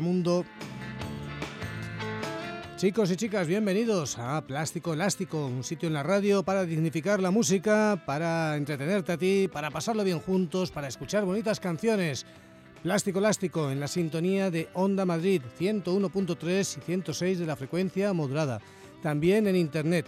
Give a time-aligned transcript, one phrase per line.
[0.00, 0.44] Mundo.
[2.76, 7.30] Chicos y chicas, bienvenidos a Plástico Elástico, un sitio en la radio para dignificar la
[7.30, 12.26] música, para entretenerte a ti, para pasarlo bien juntos, para escuchar bonitas canciones.
[12.82, 18.60] Plástico Elástico en la sintonía de Onda Madrid 101.3 y 106 de la frecuencia modulada.
[19.00, 20.06] También en internet.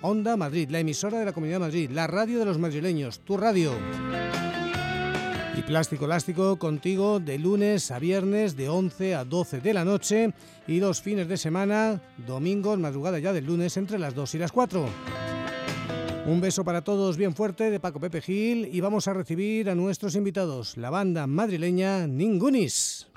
[0.00, 3.36] Onda Madrid, la emisora de la Comunidad de Madrid, la radio de los madrileños, tu
[3.36, 3.72] radio.
[5.66, 10.34] Plástico Elástico contigo de lunes a viernes de 11 a 12 de la noche
[10.66, 14.52] y los fines de semana, domingos, madrugada ya del lunes entre las 2 y las
[14.52, 14.86] 4.
[16.26, 19.74] Un beso para todos bien fuerte de Paco Pepe Gil y vamos a recibir a
[19.74, 23.08] nuestros invitados, la banda madrileña Ningunis.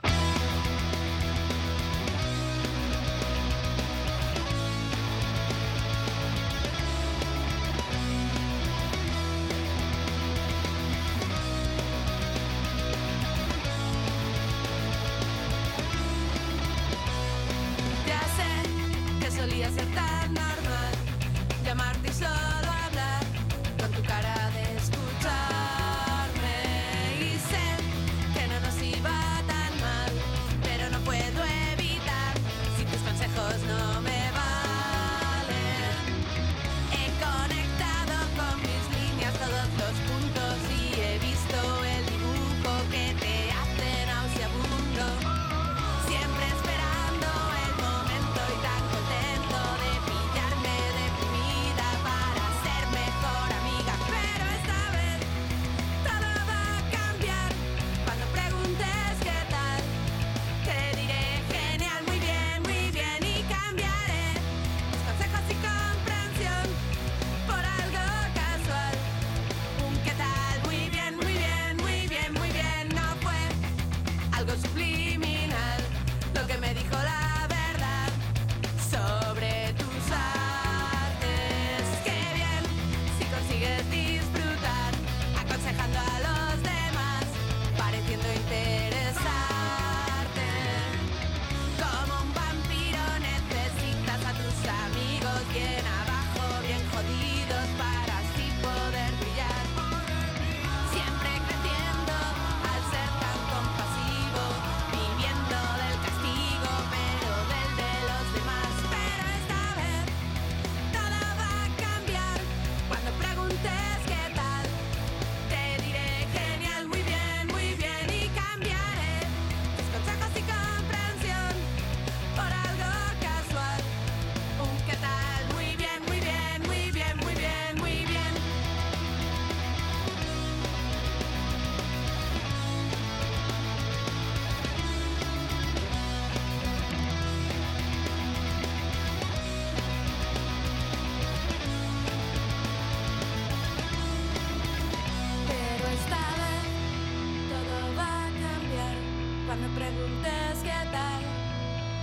[149.47, 151.21] Cuando preguntes qué tal,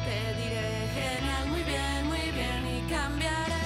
[0.06, 3.63] te diré genial, muy bien, muy bien y cambiaré.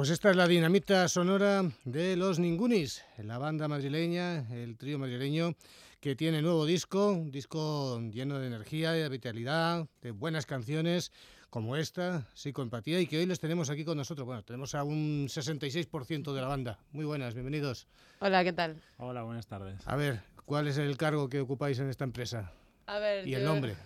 [0.00, 5.56] Pues esta es la dinamita sonora de los Ningunis, la banda madrileña, el trío madrileño
[6.00, 11.12] que tiene nuevo disco, un disco lleno de energía, de vitalidad, de buenas canciones
[11.50, 14.24] como esta, Psicoempatía, y que hoy les tenemos aquí con nosotros.
[14.24, 16.78] Bueno, tenemos a un 66% de la banda.
[16.92, 17.86] Muy buenas, bienvenidos.
[18.20, 18.80] Hola, ¿qué tal?
[18.96, 19.86] Hola, buenas tardes.
[19.86, 22.50] A ver, ¿cuál es el cargo que ocupáis en esta empresa?
[22.86, 23.76] A ver, y el nombre.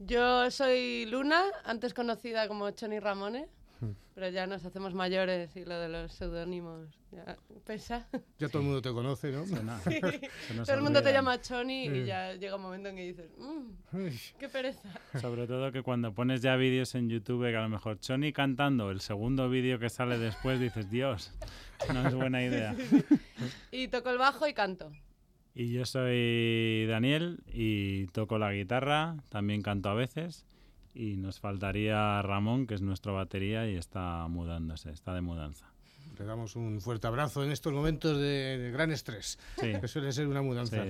[0.00, 3.48] Yo soy Luna, antes conocida como Choni Ramone.
[4.14, 8.08] Pero ya nos hacemos mayores y lo de los seudónimos ya pesa.
[8.38, 9.44] Ya todo el mundo te conoce, ¿no?
[10.64, 14.08] todo el mundo te llama Choni y ya llega un momento en que dices, mmm,
[14.38, 14.88] qué pereza.
[15.20, 18.90] Sobre todo que cuando pones ya vídeos en YouTube que a lo mejor Choni cantando,
[18.90, 21.32] el segundo vídeo que sale después dices, Dios,
[21.92, 22.74] no es buena idea.
[23.70, 24.90] y toco el bajo y canto.
[25.54, 30.47] Y yo soy Daniel y toco la guitarra, también canto a veces
[30.98, 35.66] y nos faltaría Ramón, que es nuestro batería y está mudándose, está de mudanza.
[36.18, 40.42] le damos un fuerte abrazo en estos momentos de, gran estrés, que suele ser una
[40.42, 40.84] mudanza.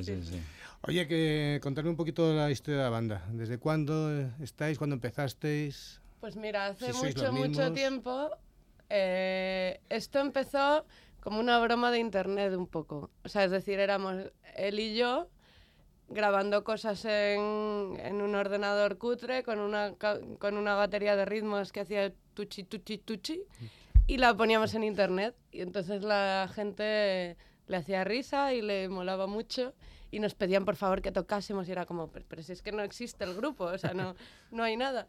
[0.82, 3.22] Oye, que contarme un poquito la historia de la banda.
[3.32, 4.10] ¿Desde cuándo
[4.40, 4.78] estáis?
[4.78, 6.00] ¿Cuándo empezasteis?
[6.20, 8.30] Pues mira, hace mucho, mucho tiempo.
[8.88, 10.86] Eh, esto empezó
[11.20, 13.10] como una broma de internet un poco.
[13.24, 14.16] O sea, es decir, éramos
[14.56, 15.28] él y yo
[16.08, 22.12] grabando cosas en, un ordenador cutre con una, con una batería de ritmos que hacía
[22.34, 23.42] tuchi, tuchi, tuchi
[24.06, 25.36] y la poníamos en internet.
[25.52, 29.74] Y entonces la gente le hacía risa y le molaba mucho
[30.10, 32.82] y nos pedían por favor que tocásemos y era como, pero, si es que no
[32.82, 34.14] existe el grupo, o sea, no,
[34.50, 35.08] no hay nada.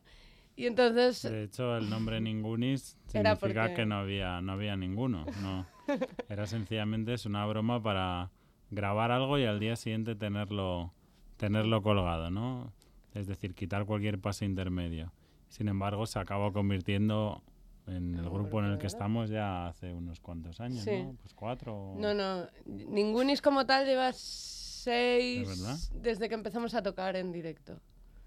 [0.57, 1.22] Y entonces...
[1.22, 5.25] De hecho, el nombre Ningunis significa que no había, no había ninguno.
[5.42, 5.66] No.
[6.30, 8.30] Era sencillamente es una broma para
[8.71, 10.94] grabar algo y al día siguiente tenerlo,
[11.38, 12.71] tenerlo colgado, ¿no?
[13.13, 15.12] Es decir, quitar cualquier paso intermedio.
[15.48, 17.44] Sin embargo, se acabó convirtiendo
[17.88, 21.16] en el grupo en el que estamos ya hace unos cuantos años, ¿no?
[21.21, 21.95] Pues cuatro.
[21.98, 22.48] No, no.
[22.66, 27.80] Ningunis como tal lleva seis desde que empezamos a tocar en directo.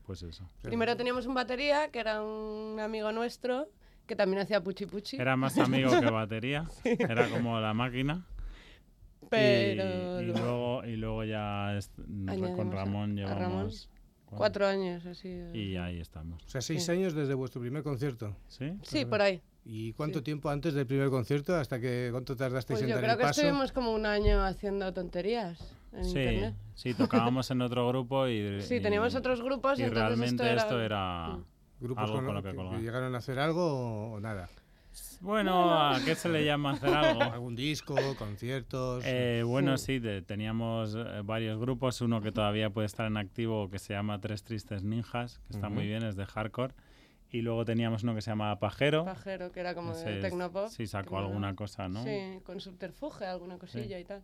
[0.05, 0.49] Pues eso.
[0.63, 3.69] Primero teníamos un batería, que era un amigo nuestro,
[4.07, 5.17] que también hacía puchi puchi.
[5.17, 6.69] Era más amigo que batería.
[6.85, 8.27] Era como la máquina.
[9.29, 10.21] Pero...
[10.21, 11.79] Y, luego, y luego ya
[12.57, 13.89] con Ramón llevamos...
[14.37, 15.29] Cuatro años, así.
[15.53, 16.43] Y ahí estamos.
[16.45, 18.35] O sea, seis años desde vuestro primer concierto.
[18.49, 18.73] ¿Sí?
[18.83, 19.43] Sí, por ahí.
[19.65, 21.55] ¿Y cuánto tiempo antes del primer concierto?
[21.55, 23.13] ¿Hasta que cuánto tardasteis pues en dar el paso?
[23.13, 26.55] Yo creo que estuvimos como un año haciendo tonterías en sí, internet.
[26.75, 28.61] Sí, tocábamos en otro grupo y...
[28.63, 31.39] Sí, teníamos otros grupos y, realmente esto era,
[31.79, 34.49] ¿Grupos algo con, lo que, que llegaron a hacer algo o, nada?
[35.21, 37.23] Bueno, ¿a qué se le llama hacer algo?
[37.33, 39.05] ¿Algún disco, conciertos?
[39.07, 42.01] Eh, bueno, sí, teníamos eh, varios grupos.
[42.01, 45.69] Uno que todavía puede estar en activo que se llama Tres Tristes Ninjas, que está
[45.69, 46.75] muy bien, es de hardcore.
[47.31, 49.05] Y luego teníamos uno que se llamaba Pajero.
[49.05, 50.69] Pajero, que era como de tecnopop.
[50.69, 52.03] Sí, sacó alguna cosa, ¿no?
[52.03, 54.23] Sí, con subterfuge, alguna cosilla y tal.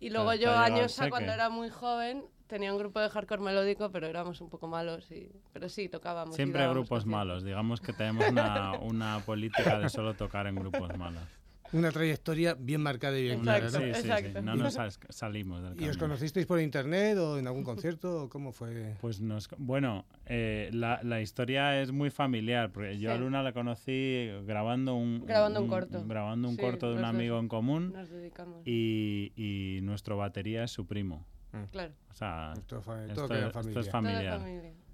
[0.00, 3.90] Y luego yo, años a cuando era muy joven, tenía un grupo de hardcore melódico,
[3.90, 5.10] pero éramos un poco malos.
[5.10, 6.36] Y, pero sí, tocábamos.
[6.36, 7.44] Siempre grupos malos.
[7.44, 11.28] Digamos que tenemos una, una política de solo tocar en grupos malos
[11.74, 13.68] una trayectoria bien marcada y bien clara.
[13.68, 14.78] Sí, sí, sí, no nos
[15.10, 18.28] salimos del ¿Y os conocisteis por internet o en algún concierto?
[18.30, 18.94] ¿Cómo fue?
[19.00, 23.52] Pues nos, bueno, eh, la, la, historia es muy familiar, porque yo a Luna la
[23.52, 27.92] conocí grabando un, grabando un, corto, grabando un corto de un amigo en común.
[27.92, 28.62] Nos dedicamos.
[28.64, 31.26] Y, y nuestro batería es su primo.
[31.54, 31.64] Mm.
[31.70, 31.92] Claro.
[32.10, 34.40] O sea, esto, esto es familiar.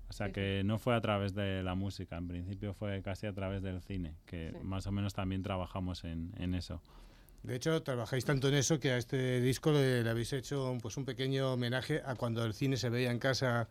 [0.08, 3.32] O sea que no fue a través de la música, en principio fue casi a
[3.32, 6.82] través del cine, que más o menos también trabajamos en, en, eso.
[7.44, 11.04] De hecho, trabajáis tanto en eso que a este disco le, habéis hecho pues, un
[11.04, 13.68] pequeño homenaje a cuando el cine se veía en casa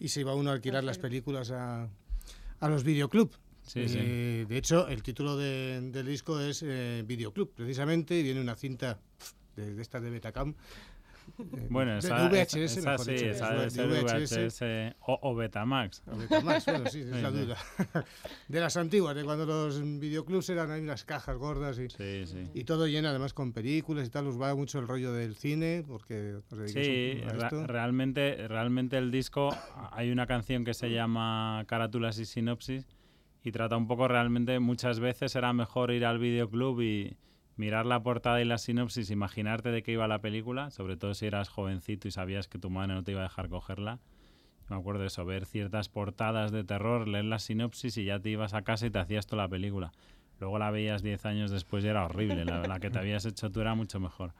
[0.00, 1.90] y se iba uno a alquilar las películas a,
[2.60, 3.38] a los videoclubs.
[3.60, 3.98] Sí, sí.
[4.00, 8.98] Eh, de hecho, el título del disco es eh, Videoclub, precisamente, y viene una cinta
[9.56, 10.54] de, de esta de Betacam
[11.70, 16.02] bueno, esa, VHS, esa, sí, esa VHS, o, o, Betamax.
[16.06, 17.56] O Betamax, bueno, sí, es la duda.
[18.48, 21.88] de las antiguas, de cuando los videoclubs eran ahí unas cajas gordas y,
[22.54, 24.26] y todo lleno además con películas y tal.
[24.26, 27.66] Os va mucho el rollo del cine porque os Sí, a esto.
[27.66, 29.54] realmente, realmente el disco,
[29.92, 32.86] hay una canción que se llama Carátulas y Sinopsis
[33.42, 37.16] y trata un poco realmente, muchas veces era mejor ir al videoclub y
[37.56, 41.26] mirar la portada y la sinopsis, imaginarte de qué iba la película, sobre todo si
[41.26, 43.98] eras jovencito y sabías que tu madre no te iba a dejar cogerla.
[44.68, 48.30] Me acuerdo de eso, ver ciertas portadas de terror, leer la sinopsis y ya te
[48.30, 49.92] ibas a casa y te hacías toda la película.
[50.38, 53.60] Luego la veías 10 años después y era horrible, la, que te habías hecho tú
[53.60, 54.32] era mucho mejor.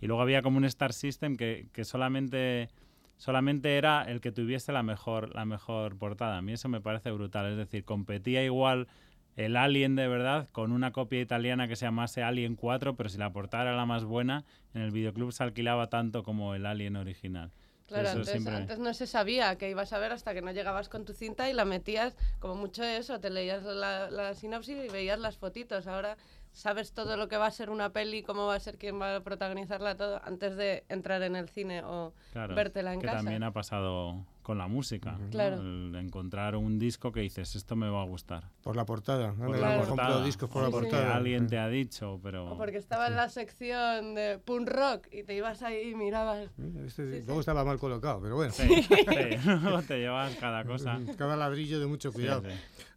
[0.00, 2.68] Y luego había como un Star System que, que solamente,
[3.16, 6.36] solamente era el que tuviese la mejor, la mejor portada.
[6.36, 8.86] A mí eso me parece brutal, es decir, competía igual
[9.36, 13.18] el Alien de verdad con una copia italiana que se llamase Alien 4, pero si
[13.18, 16.96] la portada era la más buena, en el videoclub se alquilaba tanto como el Alien
[16.96, 17.50] original.
[17.86, 21.12] Claro, antes, no se sabía que ibas a ver hasta que no llegabas con tu
[21.12, 25.36] cinta y la metías, como mucho eso, te leías la, la sinopsis y veías las
[25.36, 25.86] fotitos.
[25.86, 26.16] Ahora
[26.54, 29.16] sabes todo lo que va a ser una peli, cómo va a ser quién va
[29.16, 33.18] a protagonizarla todo antes de entrar en el cine o claro, vertela en que casa.
[33.18, 35.18] también ha pasado con la música.
[35.30, 35.56] Claro.
[35.98, 38.44] encontrar un disco que dices, esto me va a gustar.
[38.62, 39.32] Por la portada.
[39.32, 40.22] Por, la portada.
[40.22, 41.16] discos por la portada.
[41.16, 42.52] alguien te ha dicho, pero...
[42.52, 46.50] O porque estaba en la sección de punk rock y te ibas ahí y mirabas.
[46.84, 48.52] Este, luego estaba mal colocado, pero bueno.
[48.52, 48.68] Sí,
[49.88, 51.00] te llevas cada cosa.
[51.16, 52.42] Cada ladrillo de mucho cuidado.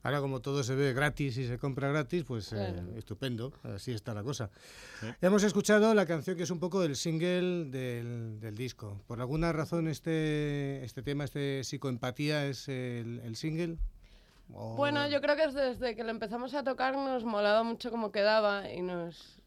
[0.03, 4.13] Ahora como todo se ve gratis y se compra gratis, pues eh, estupendo, así está
[4.13, 4.49] la cosa.
[5.21, 9.01] Hemos escuchado la canción que es un poco el single del, del disco.
[9.07, 13.77] ¿Por alguna razón este, este tema, este psicoempatía es el, el single?
[14.49, 18.71] Bueno, yo creo que desde que lo empezamos a tocar nos molaba mucho cómo quedaba
[18.71, 19.39] y nos...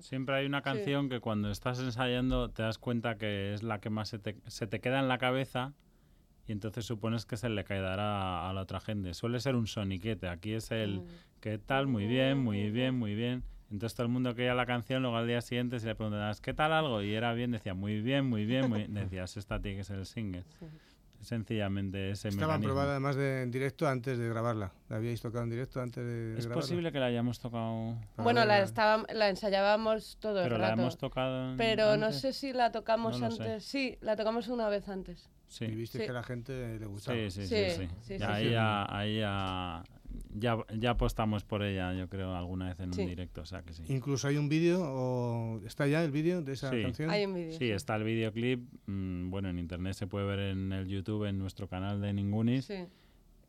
[0.00, 3.90] Siempre hay una canción que cuando estás ensayando te das cuenta que es la que
[3.90, 5.72] más se te, se te queda en la cabeza
[6.46, 9.14] y entonces supones que se le caerá a la otra gente.
[9.14, 11.06] Suele ser un soniquete, aquí es el mm.
[11.40, 11.86] ¿qué tal?
[11.86, 13.42] Muy bien, muy bien, muy bien.
[13.70, 16.40] Entonces todo el mundo que oía la canción, luego al día siguiente se le preguntabas
[16.40, 17.02] ¿qué tal algo?
[17.02, 18.94] Y era bien, decía muy bien, muy bien, muy bien.
[19.10, 20.44] Decías, esta tiene que ser el single.
[21.20, 24.72] Sencillamente ese Estaba probada además de, en directo antes de grabarla.
[24.88, 27.96] ¿La habíais tocado en directo antes de, Es posible que la hayamos tocado...
[28.16, 30.54] Bueno, la, estaba, la ensayábamos todo el rato.
[30.54, 33.64] Pero la hemos tocado Pero no sé si la tocamos antes.
[33.64, 35.28] Sí, la tocamos una vez antes.
[35.48, 35.64] Sí.
[35.64, 37.16] Y viste que a la gente le gustaba.
[37.16, 37.88] Sí, sí, sí.
[38.02, 39.82] sí, ahí, ahí ya,
[40.34, 43.42] ya, ya apostamos por ella, yo creo, alguna vez en un directo.
[43.42, 43.82] O sea que sí.
[43.88, 47.10] Incluso hay un vídeo, o ¿está ya el vídeo de esa canción?
[47.10, 47.58] Hay un vídeo.
[47.58, 48.60] Sí, está el videoclip.
[48.86, 52.70] Mm, bueno, en internet se puede ver en el YouTube, en nuestro canal de Ningunis.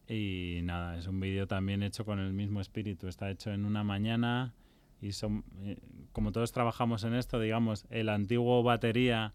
[0.07, 3.07] Y nada, es un vídeo también hecho con el mismo espíritu.
[3.07, 4.53] Está hecho en una mañana
[5.01, 5.77] y son, eh,
[6.11, 9.33] como todos trabajamos en esto, digamos, el antiguo batería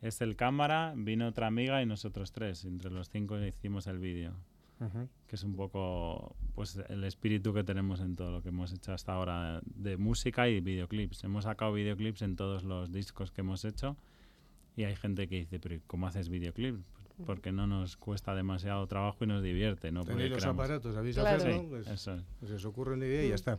[0.00, 2.64] es el cámara, vino otra amiga y nosotros tres.
[2.64, 4.34] Entre los cinco hicimos el vídeo.
[5.26, 8.92] Que es un poco pues el espíritu que tenemos en todo lo que hemos hecho
[8.92, 11.24] hasta ahora de música y videoclips.
[11.24, 13.96] Hemos sacado videoclips en todos los discos que hemos hecho
[14.76, 16.80] y hay gente que dice, pero ¿cómo haces videoclips?
[17.26, 19.92] Porque no nos cuesta demasiado trabajo y nos divierte.
[19.92, 20.04] ¿no?
[20.04, 23.58] Tenéis los aparatos, habéis hacerlo, pues, eso pues os ocurre una idea y ya está.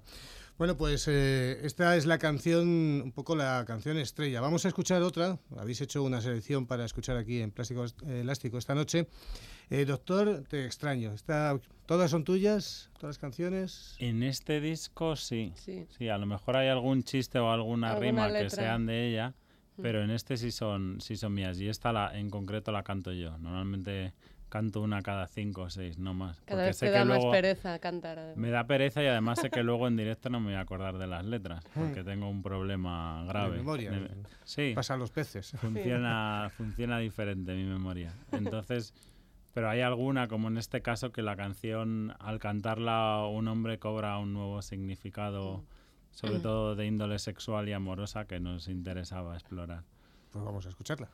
[0.57, 4.39] Bueno, pues eh, esta es la canción, un poco la canción estrella.
[4.39, 5.39] Vamos a escuchar otra.
[5.57, 9.07] Habéis hecho una selección para escuchar aquí en Plástico Elástico esta noche.
[9.69, 11.13] Eh, doctor, te extraño.
[11.13, 12.91] Está, ¿Todas son tuyas?
[12.93, 13.95] ¿Todas las canciones?
[13.99, 15.53] En este disco sí.
[15.55, 19.42] Sí, a lo mejor hay algún chiste o alguna, rima que sean de ella, mm.
[19.81, 21.59] Pero en este sí son, sí son mías.
[21.59, 23.37] Y esta la, en concreto la canto yo.
[23.37, 24.13] Normalmente
[24.53, 26.39] canto una cada cinco o seis, no más.
[26.41, 28.33] Cada vez te da más pereza cantar.
[28.35, 30.99] Me da pereza y además sé que luego en directo no me voy a acordar
[30.99, 33.53] de las letras, porque tengo un problema grave.
[33.53, 33.91] De memoria.
[34.43, 34.73] sí.
[34.75, 35.51] Pasan los peces.
[35.59, 38.13] Funciona, funciona diferente mi memoria.
[38.31, 38.93] Entonces,
[39.55, 44.19] pero hay alguna, como en este caso, que la canción, al cantarla, un hombre cobra
[44.19, 45.63] un nuevo significado,
[46.13, 49.83] sobre todo de índole sexual y amorosa, que nos interesaba explorar.
[50.31, 51.09] Pues vamos a escucharla.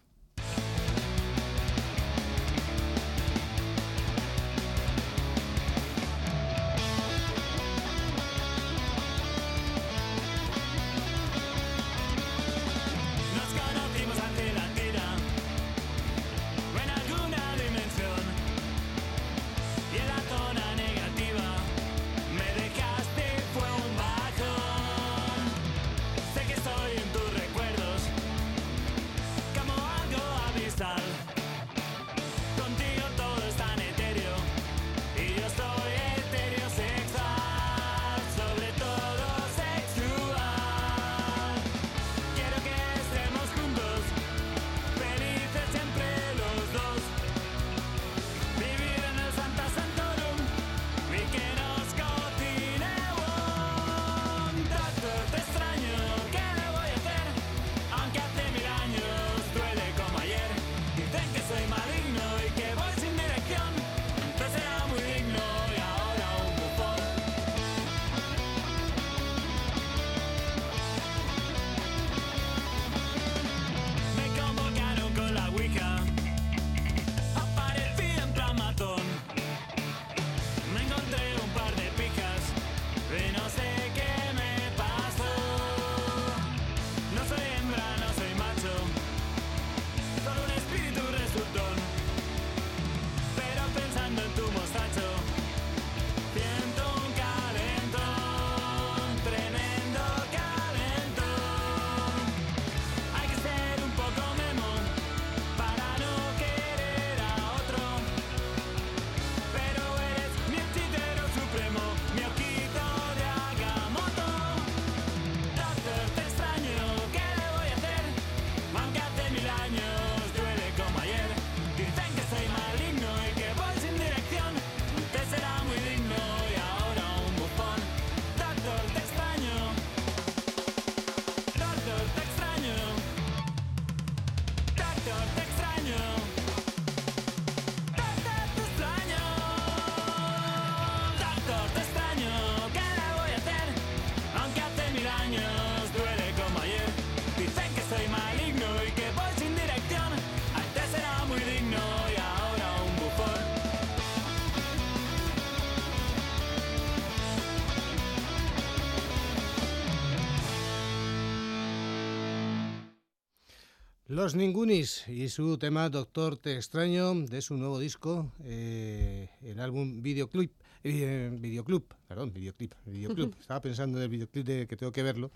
[164.20, 170.02] Los Ningunis y su tema Doctor Te Extraño de su nuevo disco, eh, el álbum
[170.02, 170.52] Videoclip,
[170.84, 173.34] eh, Videoclub, perdón, Videoclip, Videoclub.
[173.40, 175.32] Estaba pensando en el videoclip de que tengo que verlo,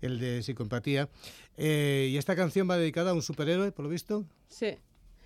[0.00, 1.08] el de Psicoempatía.
[1.56, 4.24] Eh, y esta canción va dedicada a un superhéroe, por lo visto.
[4.46, 4.78] Sí.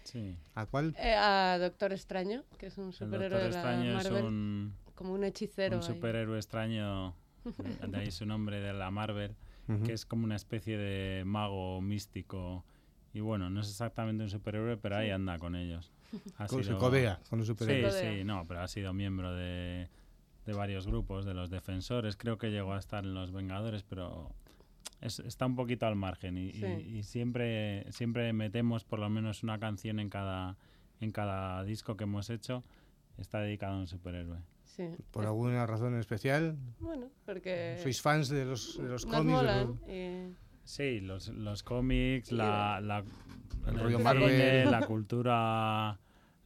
[0.05, 0.35] Sí.
[0.55, 0.97] ¿A cuál?
[0.99, 4.17] Eh, a Doctor Extraño, que es un superhéroe de la Marvel.
[4.17, 5.77] Es un, como un hechicero.
[5.77, 7.15] Un superhéroe extraño,
[7.89, 9.37] de ahí su nombre de la Marvel,
[9.85, 12.65] que es como una especie de mago místico
[13.15, 15.93] y bueno, no es exactamente un superhéroe, pero ahí anda con ellos.
[16.37, 16.79] Ha con sido...
[16.79, 17.95] codea con los superhéroes.
[17.95, 19.89] Sí, sí, no, pero ha sido miembro de,
[20.45, 22.17] de, varios grupos, de los defensores.
[22.17, 24.31] Creo que llegó a estar en los Vengadores, pero
[25.01, 26.37] es, está un poquito al margen.
[26.37, 30.59] Y, y, siempre, siempre metemos por lo menos una canción en cada,
[31.01, 32.63] en cada disco que hemos hecho.
[33.17, 34.39] Está dedicado a un superhéroe.
[34.65, 34.85] Sí.
[35.11, 36.59] ¿Por alguna razón especial?
[36.79, 37.79] Bueno, porque...
[37.83, 39.25] ¿Sois fans de los, de los cómics?
[39.25, 43.05] Molan, y Sí, los, los cómics, la, la,
[43.67, 44.71] el rollo Marvel.
[44.71, 45.99] la cultura,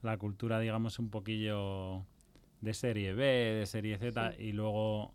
[0.02, 2.04] la cultura, digamos, un poquillo
[2.60, 5.14] de serie B, de serie Z, y luego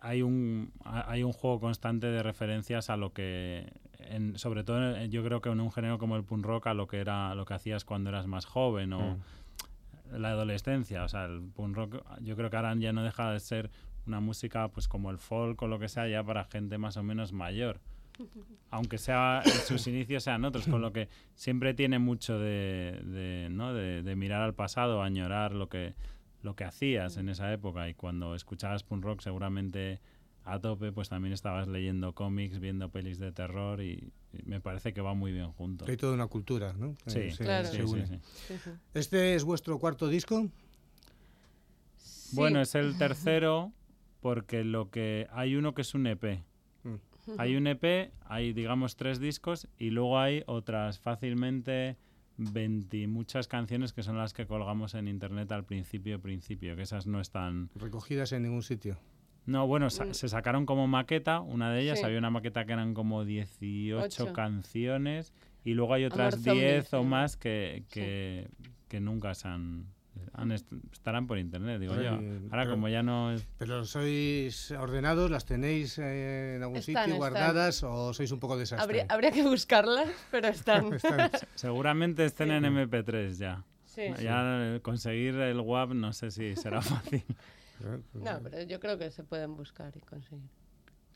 [0.00, 5.24] hay un hay un juego constante de referencias a lo que en, sobre todo yo
[5.24, 7.54] creo que en un género como el punk rock a lo que era lo que
[7.54, 10.16] hacías cuando eras más joven o mm.
[10.18, 13.40] la adolescencia o sea el punk rock yo creo que ahora ya no deja de
[13.40, 13.70] ser
[14.06, 17.02] una música pues como el folk o lo que sea ya para gente más o
[17.02, 17.80] menos mayor
[18.70, 23.74] aunque sea en sus inicios sean otros, con lo que siempre tiene mucho de, ¿no?
[23.74, 25.94] de, mirar al pasado, añorar lo que,
[26.42, 30.00] lo que hacías en esa época y cuando escuchabas punk rock seguramente
[30.44, 34.12] a tope, pues también estabas leyendo cómics, viendo pelis de terror y,
[34.44, 35.84] me parece que va muy bien junto.
[35.88, 36.96] Hay toda una cultura, ¿no?
[37.06, 37.68] Sí, claro.
[38.94, 40.48] ¿Este es vuestro cuarto disco?
[42.32, 43.72] Bueno, es el tercero
[44.20, 46.44] porque lo que hay uno que es un EP
[47.38, 51.96] hay un EP, hay digamos tres discos y luego hay otras fácilmente
[52.36, 57.06] 20 muchas canciones que son las que colgamos en internet al principio, principio, que esas
[57.06, 57.70] no están...
[57.74, 58.98] Recogidas en ningún sitio.
[59.46, 60.12] No, bueno, mm.
[60.14, 65.32] se sacaron como maqueta, una de ellas, había una maqueta que eran como 18 canciones
[65.64, 68.48] y luego hay otras 10 o más que, que,
[68.88, 69.86] que nunca se han,
[70.92, 72.18] estarán por internet, digo yo.
[72.50, 73.34] Ahora como ya no...
[73.58, 75.30] ¿Pero sois ordenados?
[75.30, 79.06] ¿Las tenéis eh, en algún sitio guardadas o sois un poco desastres?
[79.08, 80.90] Habría, que buscarlas, pero están.
[81.54, 83.64] Seguramente estén en MP3 ya.
[84.20, 87.24] ya conseguir el WAP no sé si será fácil.
[88.14, 90.59] no, pero yo creo que se pueden buscar y conseguir.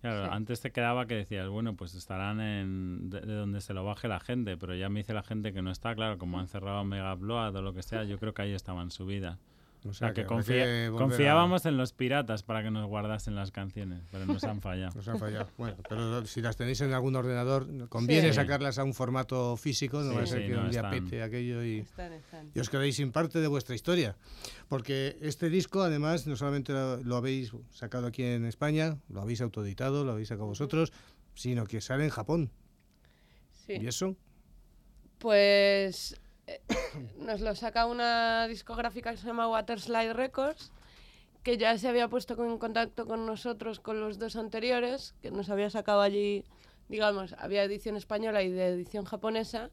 [0.05, 4.07] Claro, antes te quedaba que decías, bueno, pues estarán en de, donde se lo baje
[4.07, 6.85] la gente, pero ya me dice la gente que no está, claro, como han cerrado
[6.85, 9.39] Mega Blood o lo que sea, yo creo que ahí estaban subidas.
[9.87, 14.43] O sea, que, confiábamos en los piratas para que nos guardasen las canciones, pero nos
[14.45, 14.93] han fallado.
[14.97, 15.49] nos han fallado.
[15.59, 20.15] Bueno, pero si las tenéis en algún ordenador, conviene sacarlas a un formato físico, no
[20.15, 21.87] va a ser que un día pete aquello y,
[22.55, 24.17] y, os quedéis sin parte de vuestra historia.
[24.69, 30.05] Porque este disco, además, no solamente lo, habéis sacado aquí en España, lo habéis autoeditado,
[30.05, 30.93] lo habéis sacado vosotros,
[31.35, 32.51] sino que sale en Japón.
[33.69, 34.17] ¿Y eso?
[35.19, 36.61] Pues eh,
[37.19, 40.73] nos lo saca una discográfica que se llama Waterslide Records,
[41.43, 45.51] que ya se había puesto en contacto con nosotros con los dos anteriores, que nos
[45.51, 46.45] había sacado allí,
[46.89, 49.71] digamos, había edición española y de edición japonesa,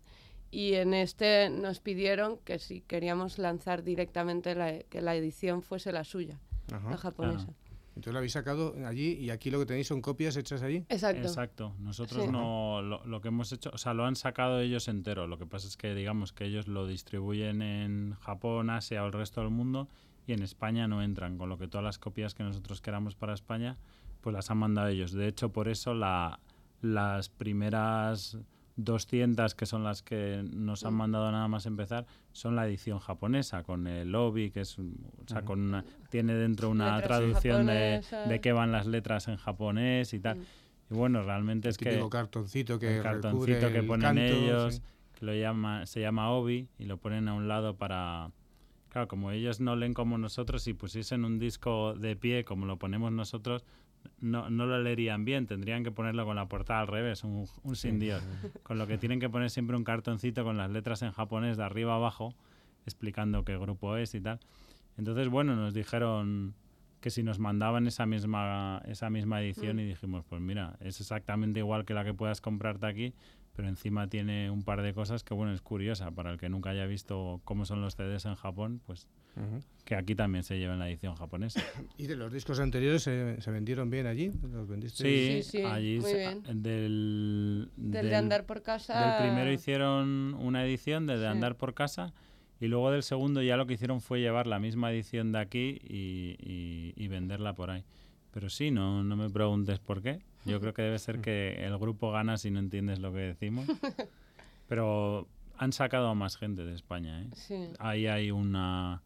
[0.52, 5.94] y en este nos pidieron que si queríamos lanzar directamente la, que la edición fuese
[5.94, 7.48] la suya, la japonesa.
[7.96, 10.86] Entonces lo habéis sacado allí y aquí lo que tenéis son copias hechas allí.
[10.90, 11.28] Exacto.
[11.28, 11.76] Exacto.
[11.80, 15.28] Nosotros no lo, que hemos hecho, o sea, lo han sacado ellos entero.
[15.28, 19.14] Lo que pasa es que digamos que ellos lo distribuyen en Japón, Asia o el
[19.14, 19.90] resto del mundo
[20.26, 23.34] y en España no entran, con lo que todas las copias que nosotros queramos para
[23.34, 23.78] España,
[24.22, 25.12] pues las han mandado ellos.
[25.12, 26.40] De hecho, por eso la,
[26.82, 28.38] las primeras
[28.78, 30.98] 200 que son las que nos han mm.
[30.98, 34.84] mandado nada más empezar son la edición japonesa con el lobby que es o
[35.26, 40.20] sea, con tiene dentro una traducción de, de, qué van las letras en japonés y
[40.20, 40.44] tal mm.
[40.92, 44.82] y bueno realmente es que cartoncito que el cartoncito que ponen ellos
[45.20, 48.32] que lo llama se llama obi y lo ponen a un lado para
[48.90, 52.78] claro como ellos no leen como nosotros si pusiesen un disco de pie como lo
[52.78, 53.66] ponemos nosotros
[54.20, 57.76] no, no lo leerían bien, tendrían que ponerlo con la portada al revés, un, un
[57.76, 58.24] sin Dios.
[58.64, 61.64] Con lo que tienen que poner siempre un cartoncito con las letras en japonés de
[61.64, 62.34] arriba abajo,
[62.86, 64.40] explicando qué grupo es y tal.
[64.98, 66.54] Entonces, bueno, nos dijeron
[67.02, 69.80] que si nos mandaban esa misma, esa misma edición mm.
[69.80, 73.14] y dijimos, pues mira, es exactamente igual que la que puedas comprarte aquí,
[73.56, 76.12] pero encima tiene un par de cosas que, bueno, es curiosa.
[76.12, 79.08] Para el que nunca haya visto cómo son los CDs en Japón, pues
[79.86, 81.62] que aquí también se lleva en la edición japonesa.
[81.98, 84.32] ¿Y de los discos anteriores se, vendieron bien allí?
[84.52, 85.44] ¿Los vendiste?
[85.44, 86.00] Sí, allí
[86.54, 89.18] Del, de andar por casa.
[89.18, 92.14] Del primero hicieron una edición de, de andar por casa
[92.60, 95.80] y luego del segundo ya lo que hicieron fue llevar la misma edición de aquí
[95.84, 97.84] y, y venderla por ahí.
[98.32, 100.20] Pero sí, no, no me preguntes por qué.
[100.46, 103.68] Yo creo que debe ser que el grupo gana si no entiendes lo que decimos.
[104.68, 105.28] Pero
[105.58, 107.22] han sacado a más gente de España.
[107.22, 107.74] ¿eh?
[107.80, 109.04] Ahí hay una,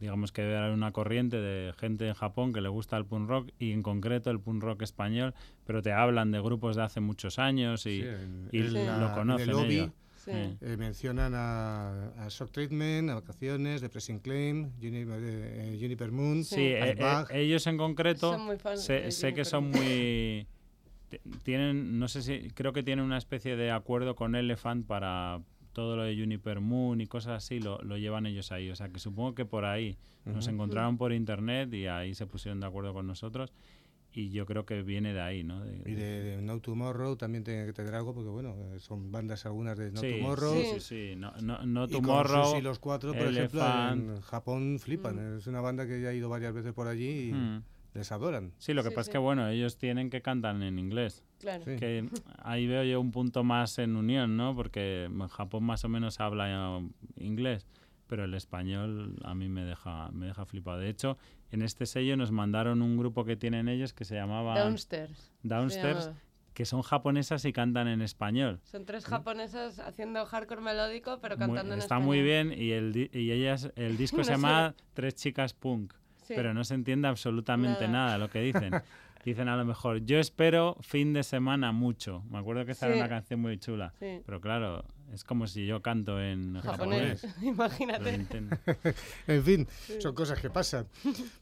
[0.00, 3.28] digamos que debe haber una corriente de gente en Japón que le gusta el punk
[3.28, 5.34] rock y en concreto el punk rock español,
[5.66, 8.02] pero te hablan de grupos de hace muchos años y,
[8.52, 9.90] lo conocen ellos.
[10.26, 16.44] Eh, mencionan a, a, Shock Treatment, a Vacaciones, Depressing Claim, Juniper, eh, Juniper Moon.
[16.44, 16.96] Sí, eh,
[17.32, 18.38] ellos en concreto
[18.76, 20.46] sé, sé que son muy
[21.42, 25.42] tienen, no sé si, creo que tienen una especie de acuerdo con Elephant para
[25.72, 28.70] todo lo de Juniper Moon y cosas así, lo, lo llevan ellos ahí.
[28.70, 32.60] O sea, que supongo que por ahí nos encontraron por internet y ahí se pusieron
[32.60, 33.52] de acuerdo con nosotros.
[34.12, 35.64] Y yo creo que viene de ahí, ¿no?
[35.64, 39.92] y de, No Tomorrow también tiene que tener algo, porque bueno, son bandas algunas de
[39.92, 40.52] No Tomorrow.
[40.52, 42.58] Sí, sí, No, no, Tomorrow.
[42.58, 45.34] Y los cuatro, por ejemplo, en Japón flipan.
[45.34, 45.38] Mm.
[45.38, 47.32] Es una banda que ya ha ido varias veces por allí y.
[47.32, 47.62] Mm
[47.94, 48.52] les adoran.
[48.58, 51.24] Sí, lo que pasa es que, bueno, ellos tienen que cantar en inglés.
[51.38, 51.64] Claro.
[51.64, 54.54] Que ahí veo yo un punto más en unión, ¿no?
[54.54, 56.80] Porque en Japón más o menos habla
[57.16, 57.66] inglés,
[58.06, 60.78] pero el español a mí me deja, me deja flipado.
[60.78, 61.18] De hecho,
[61.50, 64.58] en este sello nos mandaron un grupo que tienen ellos que se llamaba...
[64.58, 65.32] Downstairs.
[65.42, 66.10] Downstairs.
[66.54, 68.60] Que son japonesas y cantan en español.
[68.64, 72.02] Son tres japonesas haciendo hardcore melódico, pero cantando en está español.
[72.02, 75.94] Está muy bien y el, y ellas, el disco se llama Tres Chicas Punk
[76.34, 78.72] pero no se entiende absolutamente nada, lo que dicen.
[79.24, 82.24] Dicen a lo mejor, yo espero fin de semana mucho.
[82.30, 83.92] Me acuerdo que esa era una canción muy chula.
[83.98, 87.26] Pero claro, es como si yo canto en japonés.
[87.42, 88.14] Imagínate.
[89.26, 90.86] en fin, son cosas que pasan.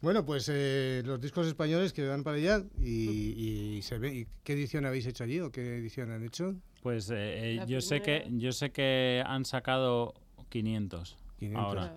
[0.01, 4.85] Bueno, pues eh, los discos españoles que van para allá y, se ve, ¿qué edición
[4.85, 6.57] habéis hecho allí o qué edición han hecho?
[6.83, 10.15] Pues eh, eh, yo sé que yo sé que han sacado
[10.49, 11.65] 500, 500.
[11.65, 11.95] ahora.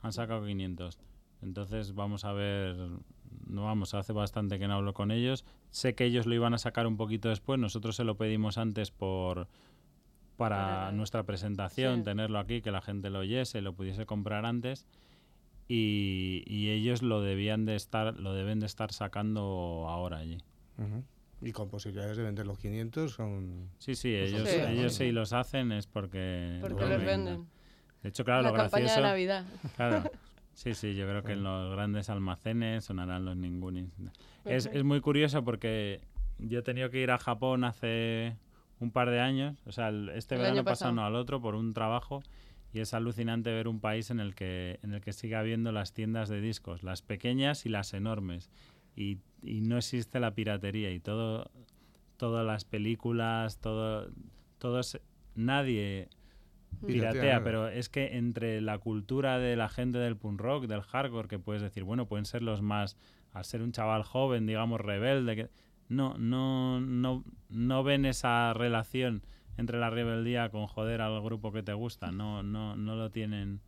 [0.00, 0.98] Han sacado 500.
[1.42, 2.76] Entonces vamos a ver,
[3.46, 5.44] no vamos, hace bastante que no hablo con ellos.
[5.70, 8.90] Sé que ellos lo iban a sacar un poquito después, nosotros se lo pedimos antes
[8.90, 9.48] por
[10.36, 14.86] para nuestra presentación, tenerlo aquí, que la gente lo oyese, lo pudiese comprar antes.
[15.68, 20.38] Y, ellos lo debían de estar, lo deben de estar sacando ahora allí.
[21.40, 23.70] Y con posibilidades de vender los 500 son...
[23.78, 24.56] Sí, sí, ellos, sí.
[24.56, 26.58] ellos sí los hacen es porque...
[26.60, 27.46] Porque los venden.
[28.02, 28.96] De hecho, claro, lo gracioso...
[28.96, 29.44] de Navidad.
[29.76, 30.10] Claro,
[30.54, 33.90] Sí, sí, yo creo que en los grandes almacenes sonarán los ningunis.
[34.44, 36.00] Es, es muy curioso porque
[36.38, 38.36] yo he tenido que ir a Japón hace
[38.80, 40.92] un par de años, o sea, este verano pasado.
[40.92, 42.22] no al otro por un trabajo
[42.72, 45.92] y es alucinante ver un país en el que en el que sigue habiendo las
[45.92, 48.50] tiendas de discos, las pequeñas y las enormes
[48.96, 51.50] y, y no existe la piratería y todo
[52.16, 54.10] todas las películas, todo
[54.58, 55.00] todos
[55.34, 56.08] nadie
[56.86, 61.28] piratea, pero es que entre la cultura de la gente del punk rock, del hardcore,
[61.28, 62.96] que puedes decir, bueno, pueden ser los más,
[63.32, 65.50] al ser un chaval joven, digamos, rebelde, que
[65.88, 69.22] no, no, no, no ven esa relación
[69.56, 73.60] entre la rebeldía con joder al grupo que te gusta, no, no, no lo tienen.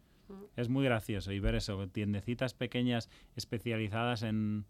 [0.57, 4.65] Es muy gracioso y ver eso, tiendecitas pequeñas especializadas en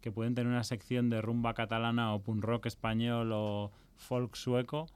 [0.00, 4.86] que pueden tener una sección de rumba catalana o punk rock español o folk sueco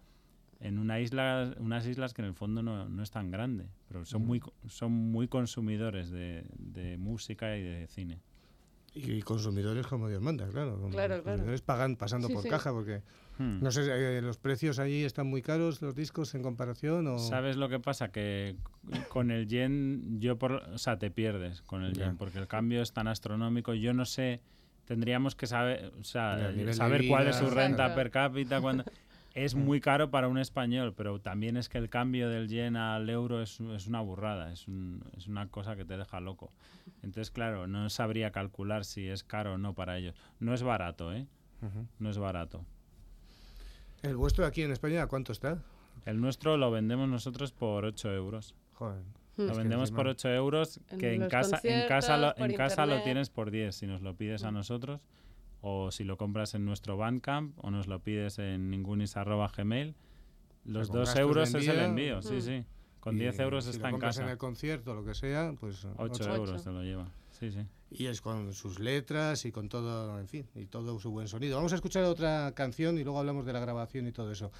[0.63, 4.05] en una isla, unas islas que en el fondo no, no es tan grande, pero
[4.05, 8.21] son, muy, son muy consumidores de, de música y de cine.
[8.95, 10.89] Y consumidores como Dios manda, claro.
[10.91, 13.03] Claro, consumidores pagan pasando por caja porque...
[13.39, 13.61] Hmm.
[13.63, 17.07] No sé, eh, ¿los precios allí están muy caros los discos en comparación?
[17.07, 17.19] O...
[17.19, 18.13] ¿Sabes lo que pasa?
[18.13, 18.57] Que
[19.09, 22.83] con el yen, yo por, o sea, te pierdes con el yen, porque el cambio
[22.83, 23.73] es tan astronómico.
[23.73, 24.43] Yo no sé,
[24.85, 28.61] tendríamos que saber, o sea, saber cuál es su renta per cápita.
[28.61, 28.85] Cuando,
[29.35, 33.09] es muy caro para un español, pero también es que el cambio del yen al
[33.09, 36.53] euro es, es una burrada, es, un, es, una cosa que te deja loco.
[37.03, 40.15] Entonces, claro, no sabría calcular si es caro o no para ellos.
[40.39, 41.27] No es barato, ¿eh?
[42.01, 42.65] No es barato.
[44.03, 45.63] ¿El vuestro aquí en España cuánto está?
[46.05, 48.57] El nuestro lo vendemos nosotros por 8 euros.
[48.75, 49.03] Joder.
[49.37, 53.31] Lo vendemos por 8 euros, que en, casa, en casa, lo, en casa lo tienes
[53.31, 54.55] por 10 si nos lo pides a mm.
[54.55, 55.01] nosotros
[55.63, 59.95] o si lo compras en nuestro Bandcamp o nos lo pides en ningunis.gmail,
[60.65, 62.41] los dos euros es el envío, sí, mm.
[62.41, 62.65] sí.
[63.01, 64.23] Con 10 euros está en casa.
[64.23, 65.85] en el concierto, lo que sea, pues...
[65.97, 67.67] 8, euros te lo lleva, sí, sí.
[67.91, 71.57] Y es con sus letras y con todo, en fin, y todo su buen sonido.
[71.57, 74.53] Vamos a escuchar otra canción y luego hablamos de la grabación y todo eso.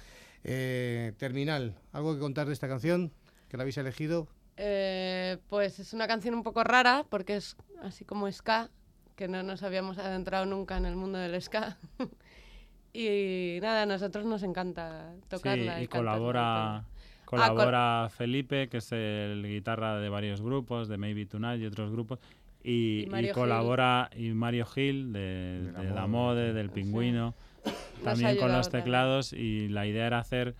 [0.43, 3.13] Eh, Terminal, ¿algo que contar de esta canción?
[3.47, 4.27] ¿Que la habéis elegido?
[4.57, 8.69] Eh, pues es una canción un poco rara porque es así como ska,
[9.15, 11.77] que no nos habíamos adentrado nunca en el mundo del ska.
[12.93, 15.81] y nada, a nosotros nos encanta tocarla.
[15.81, 16.85] y, colabora,
[17.25, 22.19] colabora Felipe, que es el guitarra de varios grupos, de Maybe Tonight y otros grupos.
[22.63, 27.35] Y, colabora y Mario Gil de, la, Mode, del Pingüino,
[28.03, 29.33] también con los teclados.
[29.33, 30.55] Y la idea era hacer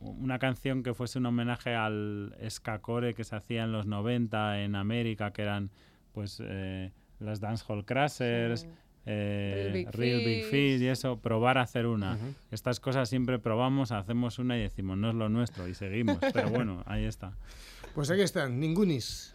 [0.00, 4.74] una canción que fuese un homenaje al ska-core que se hacía en los 90 en
[4.74, 5.70] América, que eran
[6.12, 8.66] pues eh, las Dancehall Crashers,
[9.06, 12.18] eh, Real, Big, Fish y eso, probar a hacer una.
[12.50, 16.18] Estas cosas siempre probamos, hacemos una y decimos, no es lo nuestro y seguimos.
[16.32, 17.32] Pero bueno, ahí está.
[17.94, 19.34] Pues aquí están, ningunis.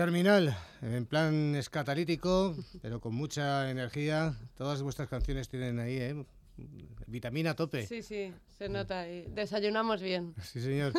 [0.00, 4.34] Terminal, en plan escatalítico, pero con mucha energía.
[4.56, 6.24] Todas vuestras canciones tienen ahí, ¿eh?
[7.06, 7.86] Vitamina a tope.
[7.86, 9.26] Sí, sí, se nota ahí.
[9.28, 10.34] Desayunamos bien.
[10.42, 10.94] Sí, señor.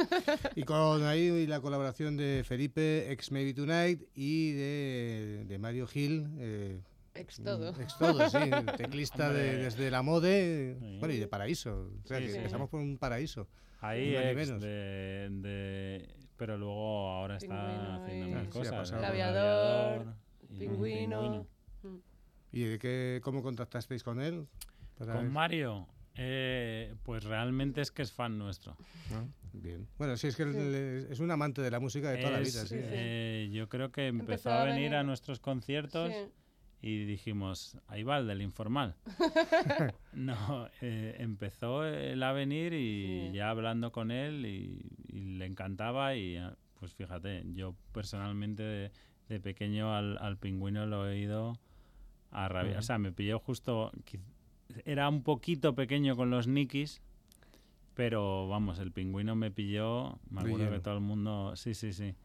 [0.54, 6.28] Y con ahí la colaboración de Felipe, ex Maybe Tonight, y de, Mario Gil.
[6.38, 6.80] Eh,
[7.16, 7.70] ex todo.
[7.82, 8.52] Ex todo, sí.
[8.78, 11.90] Teclista de, desde la Mode, bueno, y de Paraíso.
[12.04, 13.48] O sea, que empezamos por un paraíso.
[13.82, 18.91] Ahí ex de pero luego ahora está haciendo más cosas.
[18.91, 20.15] el aviador,
[20.58, 21.46] pingüino.
[22.52, 24.48] ¿Y de qué, cómo contactasteis con él?
[24.98, 28.76] con Mario, eh, pues realmente es que es fan nuestro.
[29.12, 29.88] Ah, bien.
[30.00, 32.65] Bueno, sí, es que es un amante de la música de toda la vida.
[32.65, 36.12] Sí, eh, yo creo que empezó, a, venir a, nuestros conciertos
[36.82, 38.96] y dijimos, ahí va el del informal.
[40.13, 46.38] no, eh, empezó él a venir y ya hablando con él y, le encantaba y
[46.38, 48.91] ah, pues fíjate, yo personalmente
[49.28, 51.60] de, pequeño al, al, pingüino lo he ido
[52.32, 52.80] a rabiar.
[52.80, 53.91] O sea, me pilló justo,
[54.86, 57.02] era un poquito pequeño con los nikis,
[58.02, 62.16] pero vamos, el pingüino me pilló, me acuerdo que todo el mundo, sí, sí, sí,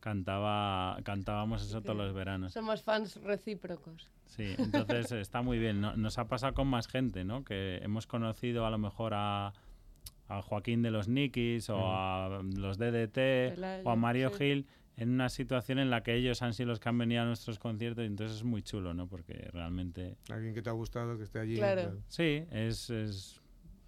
[0.00, 2.52] cantaba, cantábamos eso todos los veranos.
[2.52, 4.10] Somos fans recíprocos.
[4.26, 5.80] Sí, entonces está muy bien.
[5.80, 7.44] Nos ha pasado con más gente, ¿no?
[7.44, 9.52] Que hemos conocido a lo mejor a,
[10.26, 15.28] a Joaquín de los Nikis o a los DDT o a Mario Gil en una
[15.28, 18.08] situación en la que ellos han sido los que han venido a nuestros conciertos y
[18.08, 19.06] entonces es muy chulo, ¿no?
[19.06, 20.16] Porque realmente...
[20.30, 21.58] Alguien que te ha gustado, que esté allí.
[21.58, 21.98] Claro.
[22.08, 23.41] Sí, es, es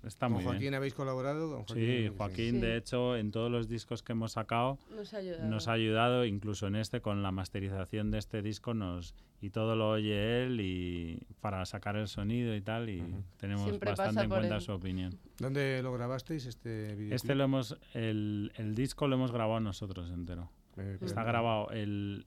[0.07, 1.65] está muy Joaquín habéis colaborado?
[1.73, 6.25] sí, Joaquín, de hecho, en todos los discos que hemos sacado nos ha, ayudado.
[6.25, 10.61] incluso en este, con la masterización de este disco, nos y todo lo oye él
[10.61, 13.03] y para sacar el sonido y tal, y
[13.37, 15.19] tenemos bastante en cuenta su opinión.
[15.39, 17.15] ¿Dónde lo grabasteis este vídeo?
[17.15, 20.51] Este lo hemos, el, el, disco lo hemos grabado nosotros entero.
[20.77, 22.27] Eh, está grabado el